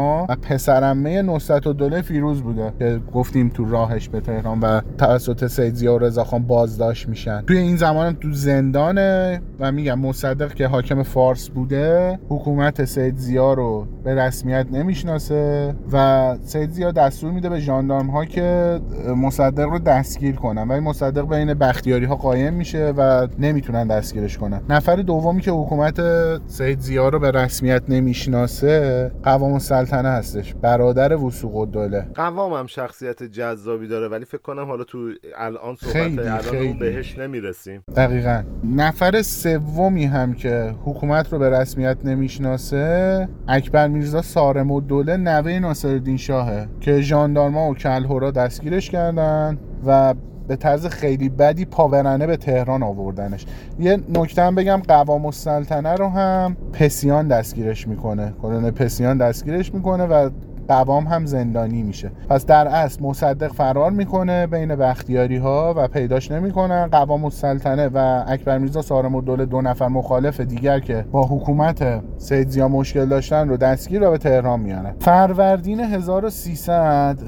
[0.00, 5.46] و پسرمه نصرت و دوله فیروز بوده که گفتیم تو راهش به تهران و توسط
[5.46, 7.42] سید زیا و رضاخان بازداشت میشن.
[7.46, 13.52] توی این زمان تو زندانه و میگم مصدق که حاکم فارس بوده حکومت سید زیا
[13.52, 18.80] رو به رسمیت نمی‌شناسه و سید زیا دستور میده به ژاندارم ها که
[19.16, 20.68] مصدق رو دستگیر کنن.
[20.68, 24.60] ولی مصدق بین بختیاری ها قایم میشه و نمی‌تونن دستگیرش کنن.
[24.68, 26.00] نفر دومی که حکومت
[26.46, 29.58] سید زیا رو به رسمیت نمی‌شناسه قوام
[29.92, 30.54] السلطنه هستش.
[30.54, 32.06] برادر وسوق الدوله.
[32.14, 36.78] قوام هم شخصیت جذابی داره ولی فکر کنم حالا تو الان صحبت خیلی الان خیلی.
[36.78, 37.84] بهش نمی‌رسیم.
[37.96, 38.42] دقیقا.
[38.64, 46.16] نفر سومی هم که حکومت رو به رسمیت نمی‌شناسه اکبر میرزا سارم الدوله نوه ناصرالدین
[46.16, 50.14] شاهه که ژاندارما و کلهورا دستگیرش کردن و
[50.50, 53.46] به طرز خیلی بدی پاورنه به تهران آوردنش.
[53.80, 58.32] یه نکته هم بگم قوام السلطنه رو هم پسیان دستگیرش می‌کنه.
[58.42, 60.30] کلون پسیان دستگیرش می‌کنه و
[60.70, 62.10] قوام هم زندانی میشه.
[62.28, 66.86] پس در اصل مصدق فرار می‌کنه بین بختیاری ها و پیداش نمی‌کنن.
[66.86, 72.48] قوام السلطنه و اکبر میرزا سارم الدوله دو نفر مخالف دیگر که با حکومت سید
[72.48, 77.18] زیا مشکل داشتن رو دستگیر و به تهران میانن فروردین 1300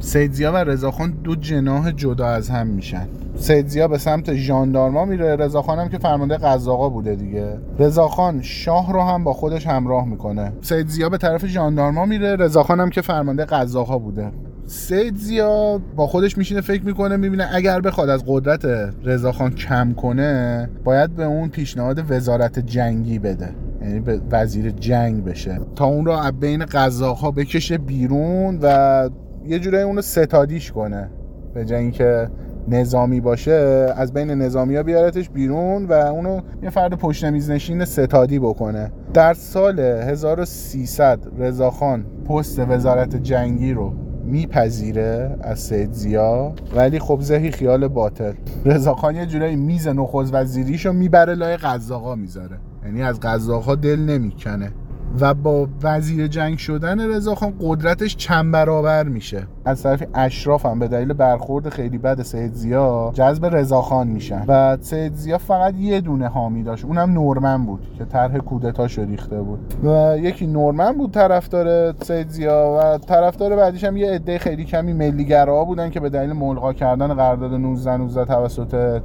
[0.00, 3.08] سید زیا و رضاخان دو جناح جدا از هم میشن.
[3.36, 5.36] سید زیا به سمت ژاندارما میره.
[5.36, 7.58] رضاخان هم که فرمانده قزاقا بوده دیگه.
[7.78, 10.52] رضاخان شاه رو هم با خودش همراه می‌کنه.
[10.60, 12.36] سید زیا به طرف ژاندارما میره.
[12.38, 14.32] رضاخان هم که فرمانده قزاقا بوده.
[14.66, 18.64] سید زیا با خودش میشینه فکر می‌کنه می‌بینه اگر بخواد از قدرت
[19.04, 23.48] رضاخان کم کنه باید به اون پیشنهاد وزارت جنگی بده.
[23.82, 25.60] یعنی به وزیر جنگ بشه.
[25.76, 29.08] تا اون رو بین قزاقها بکشه بیرون و
[29.46, 31.10] یه جورایی اونو ستادیش کنه.
[31.54, 32.30] به جای اینکه
[32.68, 37.84] نظامی باشه از بین نظامی ها بیارتش بیرون و اونو یه فرد پشت میز نشین
[37.84, 38.92] ستادی بکنه.
[39.14, 43.92] در سال 1300 رضاخان پست وزارت جنگی رو
[44.24, 48.32] میپذیره از سید زیا ولی خب زهی خیال باطل.
[48.64, 52.58] رضاخان یه جورایی میز نخوز وزیریشو می‌بره لای قزاقا می‌ذاره.
[52.84, 54.72] یعنی از قزاقها دل نمی‌کنه.
[55.20, 59.46] و با وزیر جنگ شدن رضاخان قدرتش چند برابر میشه.
[59.64, 64.44] از طرف اشراف هم به دلیل برخورد خیلی بد سید زیا جذب رضاخان میشن.
[64.48, 66.84] و سید زیا فقط یه دونه حامی داشت.
[66.84, 69.58] اونم نورمن بود که طرح کودتا ریخته بود.
[69.84, 74.92] و یکی نورمن بود طرفدار سید زیا و طرفدار بعدیش هم یه عده خیلی کمی
[74.92, 79.00] ملیگرا بودن که به دلیل ملغا کردن قرارداد 19 19 توسط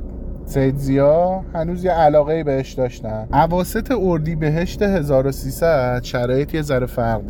[0.46, 3.28] سید زیا هنوز یه علاقه بهش داشتن.
[3.34, 7.22] عواست اردی بهشت 1300 شرایط یه ذره فرق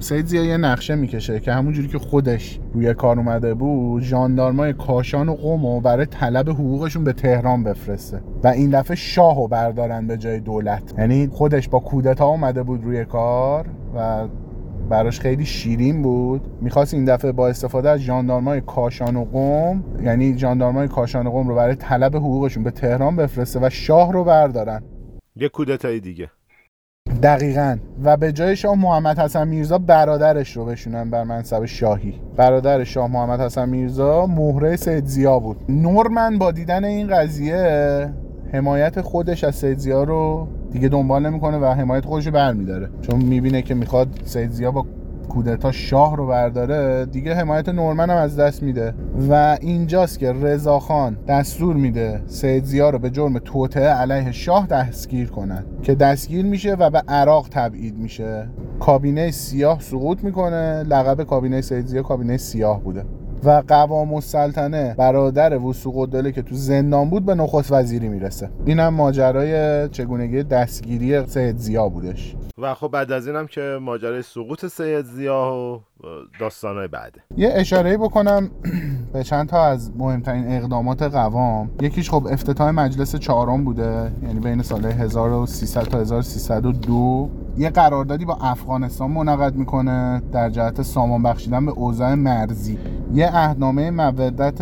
[0.00, 5.28] سید زیا یه نقشه می‌کشه که همونجوری که خودش روی کار اومده بود ژاندارمای کاشان
[5.28, 8.20] و قم و برای طلب حقوقشون به تهران بفرسته.
[8.44, 10.94] و این دفعه شاهو بردارن به جای دولت.
[10.98, 13.66] یعنی خودش با کودتا اومده بود روی کار
[13.96, 14.28] و
[14.90, 16.40] براش خیلی شیرین بود.
[16.60, 21.48] می‌خواست این دفعه با استفاده از جاندارمای کاشان و قم یعنی جاندارمای کاشان و قم
[21.48, 24.82] رو برای طلب حقوقشون به تهران بفرسته و شاه رو بردارن.
[25.36, 26.30] یه کودتای دیگه.
[27.22, 27.78] دقیقا.
[28.04, 32.14] و به جای شاه محمد حسن میرزا برادرش رو بشونن بر منصب شاهی.
[32.36, 35.56] برادر شاه محمد حسن میرزا مهره سید زیا بود.
[35.68, 38.14] نورمن با دیدن این قضیه
[38.52, 42.88] حمایت خودش از سید زیا رو دیگه دنبال نمی‌کنه و حمایت خودش رو برمیداره.
[43.02, 44.86] چون می‌بینه که می‌خواد سید زیا با
[45.28, 48.94] کودتا شاه رو برداره دیگه حمایت نورمن هم از دست میده.
[49.30, 55.28] و اینجاست که رضاخان دستور میده سید زیا رو به جرم توطعه علیه شاه دستگیر
[55.30, 58.48] کنن که دستگیر میشه و به عراق تبعید میشه.
[58.80, 60.82] کابینه سیاه سقوط می‌کنه.
[60.82, 63.04] لقب کابینه سید زیا کابینه سیاه بوده.
[63.44, 68.50] و قوام السلطنه برادر وسوق الدوله که تو زندان بود به نخست وزیری می‌رسه.
[68.66, 72.34] اینم ماجرای چگونگی دستگیری سید زیا بودش.
[72.58, 75.89] و خب بعد از اینم که ماجرای سقوط سید زیا و
[76.40, 78.50] داستانهای بعده یه اشاره بکنم
[79.12, 81.70] به چند تا از مهمترین اقدامات قوام.
[81.80, 88.38] یکیش خب افتتاح مجلس چهارم بوده یعنی بین سال 1300 تا 1302 یه قراردادی با
[88.40, 92.78] افغانستان منعقد می‌کنه در جهت سامان بخشیدن به اوضاع مرزی.
[93.14, 94.60] یه اهنامه مودت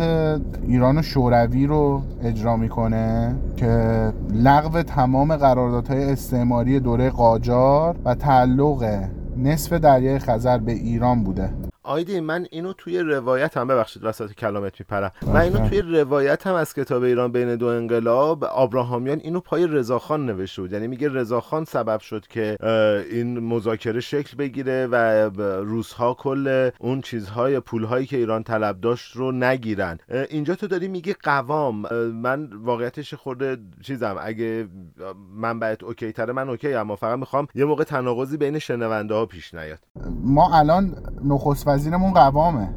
[0.67, 9.09] ایران و شوروی رو اجرا می‌کنه که لغو تمام قراردادهای استعماری دوره قاجار و تعلق
[9.39, 11.53] نصف دریای خزر به ایران بوده.
[11.89, 15.11] آیدی من اینو توی روایت هم ببخشید وسط کلامت میپرم.
[15.27, 20.25] من اینو توی روایت هم از کتاب ایران بین دو انقلاب آبراهامیان اینو پای رضاخان
[20.25, 20.73] نوشته بود.
[20.73, 22.57] یعنی میگه رضاخان سبب شد که
[23.11, 24.95] این مذاکره شکل بگیره و
[25.65, 29.97] روزها کل اون چیزهای پولهایی که ایران طلب داشت رو نگیرن.
[30.29, 31.93] اینجا تو داری میگی قوام.
[32.11, 34.67] من واقعیتش خورده چیزم اگه
[35.35, 39.53] منبعت اوکی تره من اوکی اما فقط می‌خوام یه موقع تناقضی بین شنونده ها پیش
[39.53, 39.79] نیاد.
[40.23, 42.69] ما الان نخست وزیرمون قوامه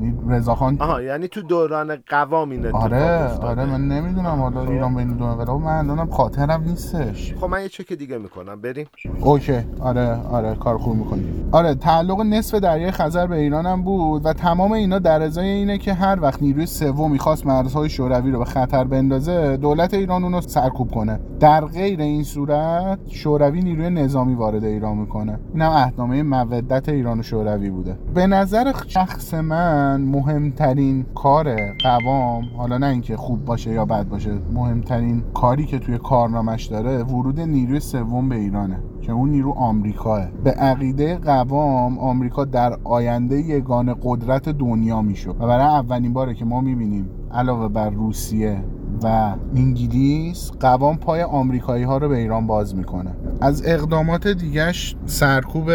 [0.00, 4.70] یعنی رضاخان آها یعنی تو دوران قوام این آره آره من نمی‌دونم حالا خب.
[4.70, 7.34] ایران بین دو انقلاب من الانم خاطرم نیستش.
[7.40, 8.86] خب من یه چک دیگه می‌کنم بریم.
[9.20, 11.24] اوکی آره آره کار خوب می‌کنی.
[11.52, 15.78] آره تعلق نصف دریای خزر به ایران هم بود و تمام اینا در ازای اینه
[15.78, 20.40] که هر وقت نیروی سوم می‌خواست مرزهای شوروی رو به خطر بندازه دولت ایران اونو
[20.40, 21.20] سرکوب کنه.
[21.40, 25.38] در غیر این صورت شوروی نیروی نظامی وارد ایران می‌کنه.
[25.54, 27.98] اینم اهنامه مودت ایران و شوروی بوده.
[28.14, 34.38] به نظر شخص من مهمترین کار قوام حالا نه اینکه خوب باشه یا بد باشه
[34.54, 40.26] مهمترین کاری که توی کارنامش داره ورود نیروی سوم به ایرانه که اون نیرو آمریکاه.
[40.44, 46.44] به عقیده قوام آمریکا در آینده یگان قدرت دنیا می‌شد و برای اولین باره که
[46.44, 48.64] ما می‌بینیم علاوه بر روسیه
[49.02, 53.10] و انگلیس قوام پای آمریکایی ها رو به ایران باز می‌کنه.
[53.40, 55.70] از اقدامات دیگهش سرکوب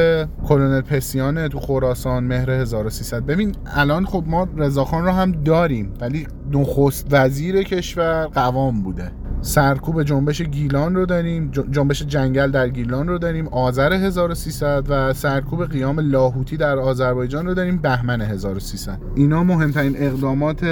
[0.48, 6.28] کلونل پسیانه تو خراسان مهر 1300 ببین الان خب ما رضاخان رو هم داریم ولی
[6.52, 9.12] نخست وزیر کشور قوام بوده.
[9.42, 15.66] سرکوب جنبش گیلان رو داریم جنبش جنگل در گیلان رو داریم آذر 1300 و سرکوب
[15.66, 20.64] قیام لاهوتی در آذربایجان رو داریم بهمن 1300 اینا مهمترین اقدامات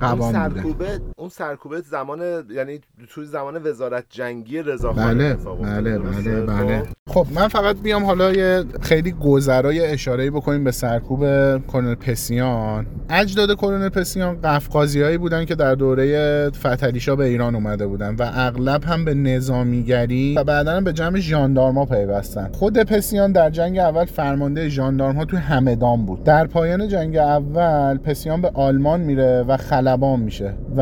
[0.00, 6.82] قوام سرکوبه اون سرکوبه زمان یعنی توی زمان وزارت جنگی رضا بله بله بله بله.
[7.08, 7.26] خب.
[7.34, 11.20] من فقط بیام حالا یه خیلی گذرای اشاره بکنیم به سرکوب
[11.66, 12.86] کلونل پسیان.
[13.10, 18.84] اجداد کلونل پسیان قفقازیایی بودن که در دوره فتلیشا به ایران اومده بودن و اغلب
[18.84, 22.50] هم به نظامیگری و بعدا به جمع ژاندارما پیوستن.
[22.52, 26.24] خود پسیان در جنگ اول فرمانده ژاندارم ها توی همدان بود.
[26.24, 30.80] در پایان جنگ اول پسیان به آلمان میره و خلبان میشه و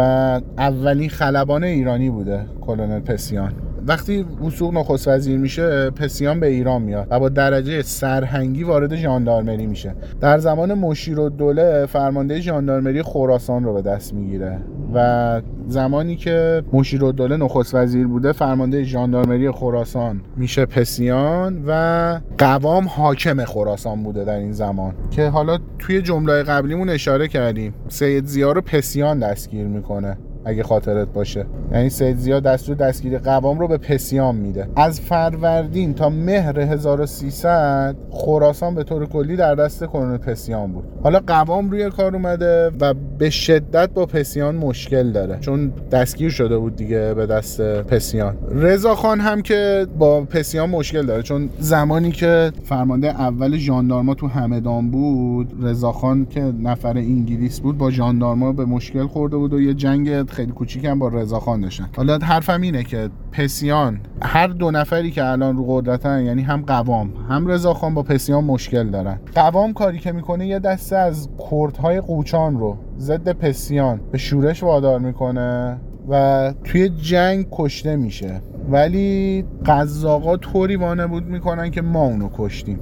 [0.58, 3.52] اولین خلبان ایرانی بوده کلونل پسیان.
[3.86, 9.66] وقتی وسوق نخست وزیر میشه پسیان به ایران میاد و با درجه سرهنگی وارد ژاندارمری
[9.66, 9.94] میشه.
[10.20, 14.58] در زمان مشیر و دوله فرمانده ژاندارمری خراسان رو به دست می‌گیره
[14.94, 22.20] و زمانی که مشیر و دوله نخست وزیر بوده فرمانده ژاندارمری خراسان میشه پسیان و
[22.38, 24.94] قوام حاکم خراسان بوده در این زمان.
[25.10, 30.18] که حالا توی جمله قبلیمون اشاره کردیم سید زیا رو پسیان دستگیر می‌کنه.
[30.44, 31.46] اگه خاطرت باشه.
[31.72, 34.68] یعنی سید زیا دستور دستگیری قوام رو به پسیان میده.
[34.76, 40.84] از فروردین تا مهر 1300 خراسان به طور کلی در دست کرونل پسیان بود.
[41.02, 45.38] حالا قوام روی کار اومده و به شدت با پسیان مشکل داره.
[45.40, 48.36] چون دستگیر شده بود دیگه به دست پسیان.
[48.50, 51.22] رضا خان هم که با پسیان مشکل داره.
[51.22, 57.78] چون زمانی که فرمانده اول ژاندارما تو همدان بود رضا خان که نفر انگلیس بود
[57.78, 60.52] با ژاندارما به مشکل خورده بود و یه جنگ خیلی
[60.88, 61.88] هم با رضاخان داشتن.
[61.96, 67.12] حالا حرفم اینه که پسیان هر دو نفری که الان رو قدرتن یعنی هم قوام
[67.28, 69.20] هم رضاخان با پسیان مشکل دارن.
[69.34, 74.98] قوام کاری که می‌کنه یه دسته از کردهای قوچان رو ضد پسیان به شورش وادار
[74.98, 75.76] می‌کنه
[76.08, 78.40] و توی جنگ کشته میشه.
[78.70, 82.78] ولی قزاقا طوری وانه بود می‌کنن که ما اونو کشتیم.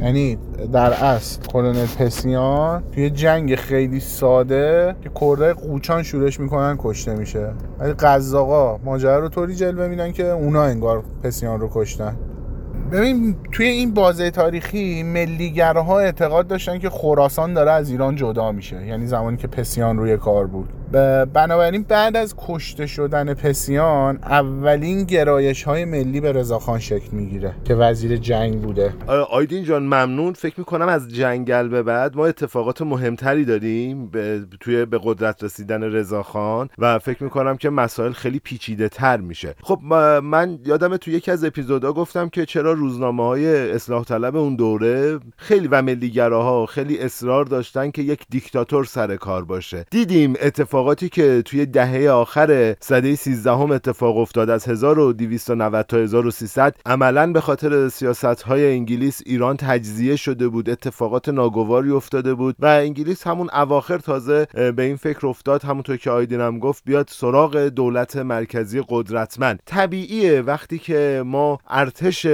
[0.00, 0.38] یعنی
[0.72, 7.50] در اصل کلونل پسیان توی جنگ خیلی ساده که کرده قوچان شورش می‌کنن کشته میشه.
[7.78, 12.16] ولی قزاقا ماجرا رو طوری جلوه میدن که اونا انگار پسیان رو کشتن.
[12.92, 18.86] ببین توی این بازه تاریخی ملیگرها اعتقاد داشتن که خراسان داره از ایران جدا میشه.
[18.86, 20.68] یعنی زمانی که پسیان روی کار بود.
[21.34, 27.74] بنابراین بعد از کشته شدن پسیان اولین گرایش های ملی به رضاخان شکل می‌گیره که
[27.74, 28.94] وزیر جنگ بوده.
[29.30, 30.32] آیدین جان ممنون.
[30.32, 35.82] فکر می‌کنم از جنگل به بعد ما اتفاقات مهمتری داریم به توی به قدرت رسیدن
[35.82, 39.54] رضاخان و فکر می‌کنم که مسائل خیلی پیچیده تر میشه.
[39.62, 39.78] خب
[40.22, 45.18] من یادم توی یکی از اپیزودها گفتم که چرا روزنامه های اصلاح طلب اون دوره
[45.36, 49.84] خیلی و ملیگراها خیلی اصرار داشتن که یک دیکتاتور سر کار باشه.
[49.90, 55.96] دیدیم اتفاق اتفاقاتی که توی دهه آخر سده 13 هم اتفاق افتاد از 1290 تا
[55.96, 62.56] 1300 عملا به خاطر سیاست های انگلیس ایران تجزیه شده بود اتفاقات ناگواری افتاده بود
[62.58, 67.56] و انگلیس همون اواخر تازه به این فکر افتاد همونطور که آیدینم گفت بیاد سراغ
[67.56, 69.60] دولت مرکزی قدرتمند.
[69.66, 72.26] طبیعیه وقتی که ما ارتش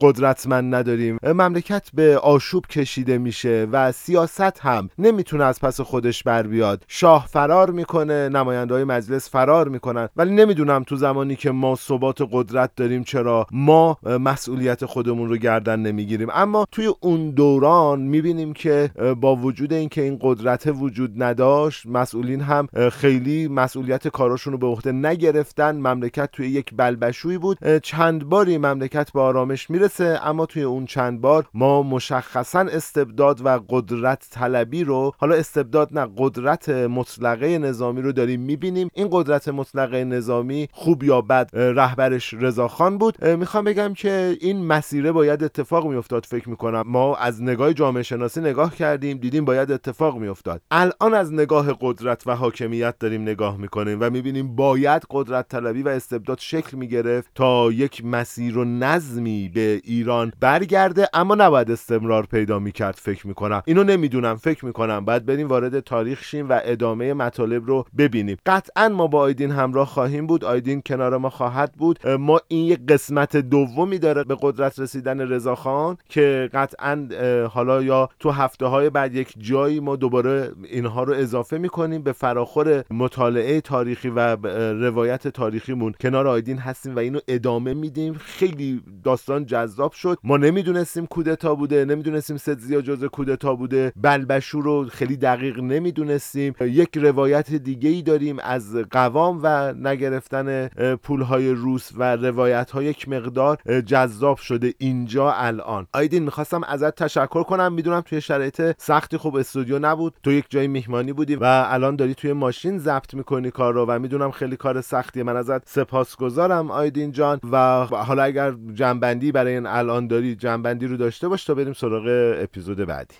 [0.00, 6.42] قدرتمند نداریم مملکت به آشوب کشیده میشه و سیاست هم نمی‌تونه از پس خودش بر
[6.42, 6.84] بیاد.
[6.88, 10.08] شاه فرار می‌کنه می‌کنه نماینده مجلس فرار می‌کنن.
[10.16, 15.80] ولی نمی‌دونم تو زمانی که ما ثبات قدرت داریم چرا ما مسئولیت خودمون رو گردن
[15.80, 16.28] نمی‌گیریم.
[16.32, 18.90] اما توی اون دوران می‌بینیم که
[19.20, 24.92] با وجود اینکه این قدرت وجود نداشت مسئولین هم خیلی مسئولیت کاراشون رو به عهده
[24.92, 25.76] نگرفتن.
[25.76, 27.78] مملکت توی یک بلبشویی بود.
[27.78, 33.60] چند باری مملکت به آرامش می‌رسه اما توی اون چند بار ما مشخصا استبداد و
[33.68, 38.88] قدرت طلبی رو حالا استبداد نه قدرت مطلقه نظام نظامی رو داریم می‌بینیم.
[38.94, 43.24] این قدرت مطلقه نظامی خوب یا بد رهبرش رضاخان بود.
[43.24, 46.82] می‌خوام بگم که این مسیره باید اتفاق میافتاد فکر می‌کنم.
[46.86, 50.62] ما از نگاه جامعه شناسی نگاه کردیم دیدیم باید اتفاق میافتاد.
[50.70, 55.88] الان از نگاه قدرت و حاکمیت داریم نگاه می‌کنیم و می‌بینیم باید قدرت طلبی و
[55.88, 62.58] استبداد شکل می‌گرفت تا یک مسیر و نظمی به ایران برگرده اما نباید استمرار پیدا
[62.58, 63.62] می‌کرد فکر می‌کنم.
[63.66, 65.04] اینو نمی‌دونم فکر می‌کنم.
[65.04, 68.36] باید بریم وارد تاریخ شیم و ادامه مطالب رو رو ببینیم.
[68.46, 70.44] قطعا ما با آیدین همراه خواهیم بود.
[70.44, 72.08] آیدین کنار ما خواهد بود.
[72.08, 77.08] ما این یک قسمت دومی داره به قدرت رسیدن رضاخان که قطعا
[77.50, 82.12] حالا یا تو هفته های بعد یک جایی ما دوباره اینها رو اضافه می‌کنیم به
[82.12, 84.36] فراخور مطالعه تاریخی و
[84.82, 85.94] روایت تاریخیمون.
[86.00, 88.14] کنار آیدین هستیم و اینو ادامه میدیم.
[88.14, 90.18] خیلی داستان جذاب شد.
[90.24, 93.92] ما نمی‌دونستیم کودتا بوده نمی‌دونستیم سدزیا جزء کودتا بوده.
[93.96, 96.54] بلبشو رو خیلی دقیق نمی‌دونستیم.
[96.60, 103.08] یک روایت دیگه ای داریم از قوام و نگرفتن پولهای روس و روایت ها یک
[103.08, 105.86] مقدار جذاب شده اینجا الان.
[105.92, 107.72] آیدین می‌خواستم ازت تشکر کنم.
[107.72, 110.14] می‌دونم توی شرایط سختی خوب استودیو نبود.
[110.22, 113.98] تو یک جای میهمانی بودی و الان داری توی ماشین ضبط می‌کنی کار رو و
[113.98, 117.40] می‌دونم خیلی کار سختیه من ازت سپاسگزارم آیدین جان.
[117.52, 122.04] و حالا اگر جنبندی برای این الان داری جنبندی رو داشته باش تا بریم سراغ
[122.42, 123.14] اپیزود بعدی.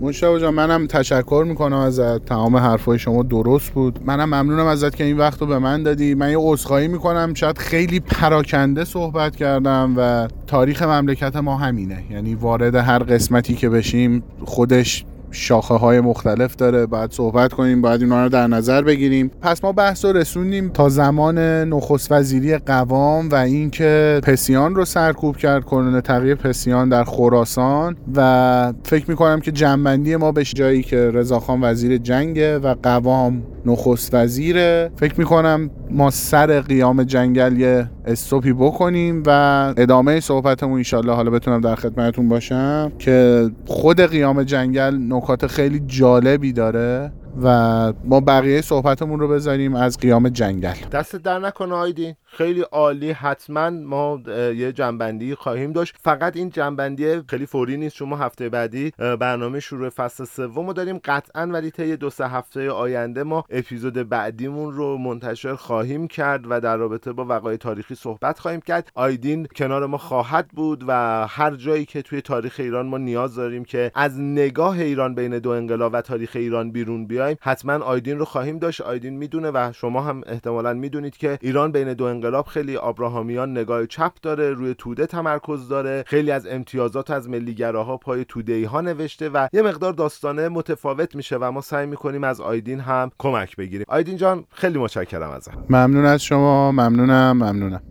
[0.00, 3.98] مشتاق جان منم تشکر می‌کنم از تمام حرفای شما درست بود.
[4.04, 6.14] منم ممنونم ازت که این وقت رو به من دادی.
[6.14, 7.34] من یه عذرخواهی می‌کنم.
[7.34, 12.04] شاید خیلی پراکنده صحبت کردم و تاریخ مملکت ما همینه.
[12.10, 16.86] یعنی وارد هر قسمتی که بشیم خودش شاخه های مختلف داره.
[16.86, 19.30] باید صحبت کنیم باید اینا رو در نظر بگیریم.
[19.42, 25.36] پس ما بحث رو رسوندیم تا زمان نخست وزیری قوام و اینکه پسیان رو سرکوب
[25.36, 27.96] کرد کنون تغییر پسیان در خراسان.
[28.14, 34.14] و فکر می‌کنم که جنبندی ما به جایی که رضاخان وزیر جنگه و قوام نخست
[34.14, 34.90] وزیره.
[34.96, 39.30] فکر می‌کنم ما سر قیام جنگل یه استوپی بکنیم و
[39.76, 46.52] ادامه صحبتمون انشالله حالا بتونم در خدمتتون باشم که خود قیام جنگل نکات خیلی جالبی
[46.52, 47.12] داره.
[47.42, 50.74] و ما بقیه صحبتمون رو بذاریم از قیام جنگل.
[50.92, 53.10] دست در نکنه آیدین خیلی عالی.
[53.10, 54.20] حتما ما
[54.56, 55.94] یه جنبندی خواهیم داشت.
[56.00, 57.96] فقط این جنبندی خیلی فوری نیست.
[57.96, 61.00] شما هفته بعدی برنامه شروع فصل سوم رو داریم.
[61.04, 66.60] قطعا ولی طی دو سه هفته آینده ما اپیزود بعدیمون رو منتشر خواهیم کرد و
[66.60, 68.90] در رابطه با وقایع تاریخی صحبت خواهیم کرد.
[68.94, 73.64] آیدین کنار ما خواهد بود و هر جایی که توی تاریخ ایران ما نیاز داریم
[73.64, 78.24] که از نگاه ایران بین دو انقلاب و تاریخ ایران بیرون بیایم حتما آیدین رو
[78.24, 78.80] خواهیم داشت.
[78.80, 83.86] آیدین می‌دونه و شما هم احتمالا می‌دونید که ایران بین دو انقلاب خیلی آبراهامیان نگاه
[83.86, 86.04] چپ داره روی توده تمرکز داره.
[86.06, 91.36] خیلی از امتیازات از ملیگراها پای توده ها نوشته و یه مقدار داستانه متفاوت میشه
[91.36, 93.86] و ما سعی می‌کنیم از آیدین هم کمک بگیریم.
[93.88, 95.70] آیدین جان خیلی متشکرم ازت.
[95.70, 96.72] ممنون از شما.
[96.72, 97.32] ممنونم.
[97.32, 97.82] ممنونم.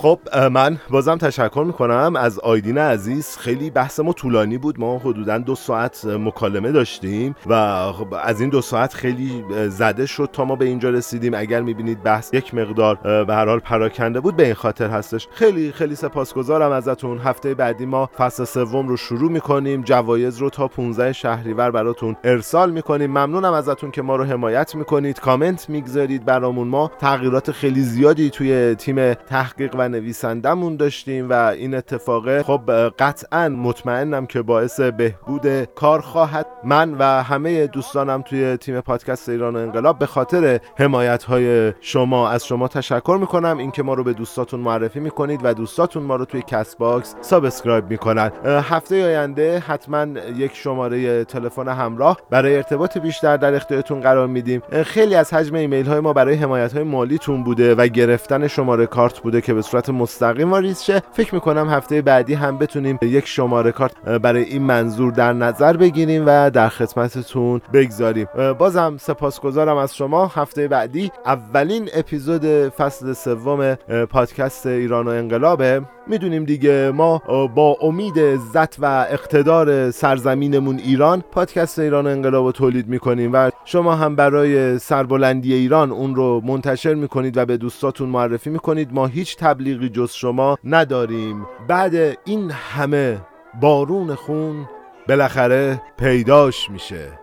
[0.00, 0.18] خب
[0.52, 2.16] من بازم تشکر می‌کنم.
[2.16, 4.80] از آیدین عزیز خیلی بحث ما طولانی بود.
[4.80, 10.28] ما حدودا دو ساعت مکالمه داشتیم و خب از این دو ساعت خیلی زده شد
[10.32, 11.34] تا ما به اینجا رسیدیم.
[11.34, 12.94] اگر می‌بینید بحث یک مقدار
[13.24, 15.28] به هر حال پراکنده بود به این خاطر هستش.
[15.30, 17.18] خیلی خیلی سپاسگزارم ازتون.
[17.18, 19.82] هفته بعدی ما فصل سوم رو شروع می‌کنیم.
[19.82, 23.10] جوایز رو تا 15 شهریور براتون ارسال می‌کنیم.
[23.10, 25.20] ممنونم ازتون که ما رو حمایت می‌کنید.
[25.20, 26.68] کامنت می‌گذارید برامون.
[26.68, 33.48] ما تغییرات خیلی زیادی توی تیم تحقیق و نویسندمون داشتیم و این اتفاقه خب قطعا
[33.48, 36.46] مطمئنم که باعث بهبود کار خواهد.
[36.64, 42.28] من و همه دوستانم توی تیم پادکست ایران و انقلاب به خاطر حمایت های شما
[42.28, 43.58] از شما تشکر می‌کنم.
[43.58, 48.30] اینکه ما رو به دوستاتون معرفی می‌کنید و دوستاتون ما رو توی Castbox subscribe می‌کنن.
[48.44, 54.62] هفته آینده حتما یک شماره تلفن همراه برای ارتباط بیشتر در اختیارتون قرار میدیم.
[54.84, 59.18] خیلی از حجم ایمیل های ما برای حمایت های مالیتون بوده و گرفتن شماره کارت
[59.18, 61.02] بوده که به مستقیم واریز شه.
[61.12, 66.24] فکر می‌کنم هفته بعدی هم بتونیم یک شماره کارت برای این منظور در نظر بگیریم
[66.26, 68.26] و در خدمتتون بگذاریم.
[68.58, 70.26] بازم سپاسگزارم از شما.
[70.26, 73.74] هفته بعدی اولین اپیزود فصل سوم
[74.10, 75.82] پادکست ایران و انقلابه.
[76.08, 77.18] می‌دونیم دیگه ما
[77.54, 83.94] با امید عزت و اقتدار سرزمینمون ایران پادکست ایران انقلاب رو تولید می‌کنیم و شما
[83.94, 88.92] هم برای سربلندی ایران اون رو منتشر می‌کنید و به دوستاتون معرفی می‌کنید.
[88.92, 91.46] ما هیچ تبلیغی جز شما نداریم.
[91.68, 93.18] بعد این همه
[93.60, 94.68] بارون خون
[95.08, 97.18] بالاخره پیداش میشه.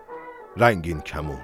[0.56, 1.40] رنگین کمون.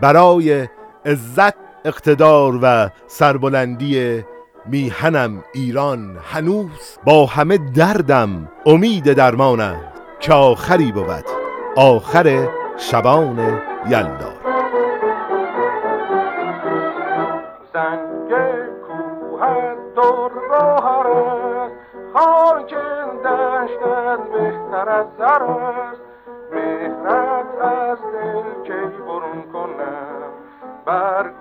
[0.00, 0.68] برای
[1.06, 4.22] عزت اقتدار و سربلندی
[4.66, 9.80] میهنم ایران هنوز با همه دردم امید درمانم
[10.20, 11.24] که آخری بود
[11.76, 13.38] آخر شبان
[13.88, 14.32] یلدا
[17.72, 18.30] سنگ
[18.86, 21.74] کوه دور بهار است
[22.14, 22.74] خاک
[23.24, 26.00] دشتت بهتر از زر است.
[26.52, 30.32] مهرت از دل کی برون کنم؟
[30.86, 31.33] برگو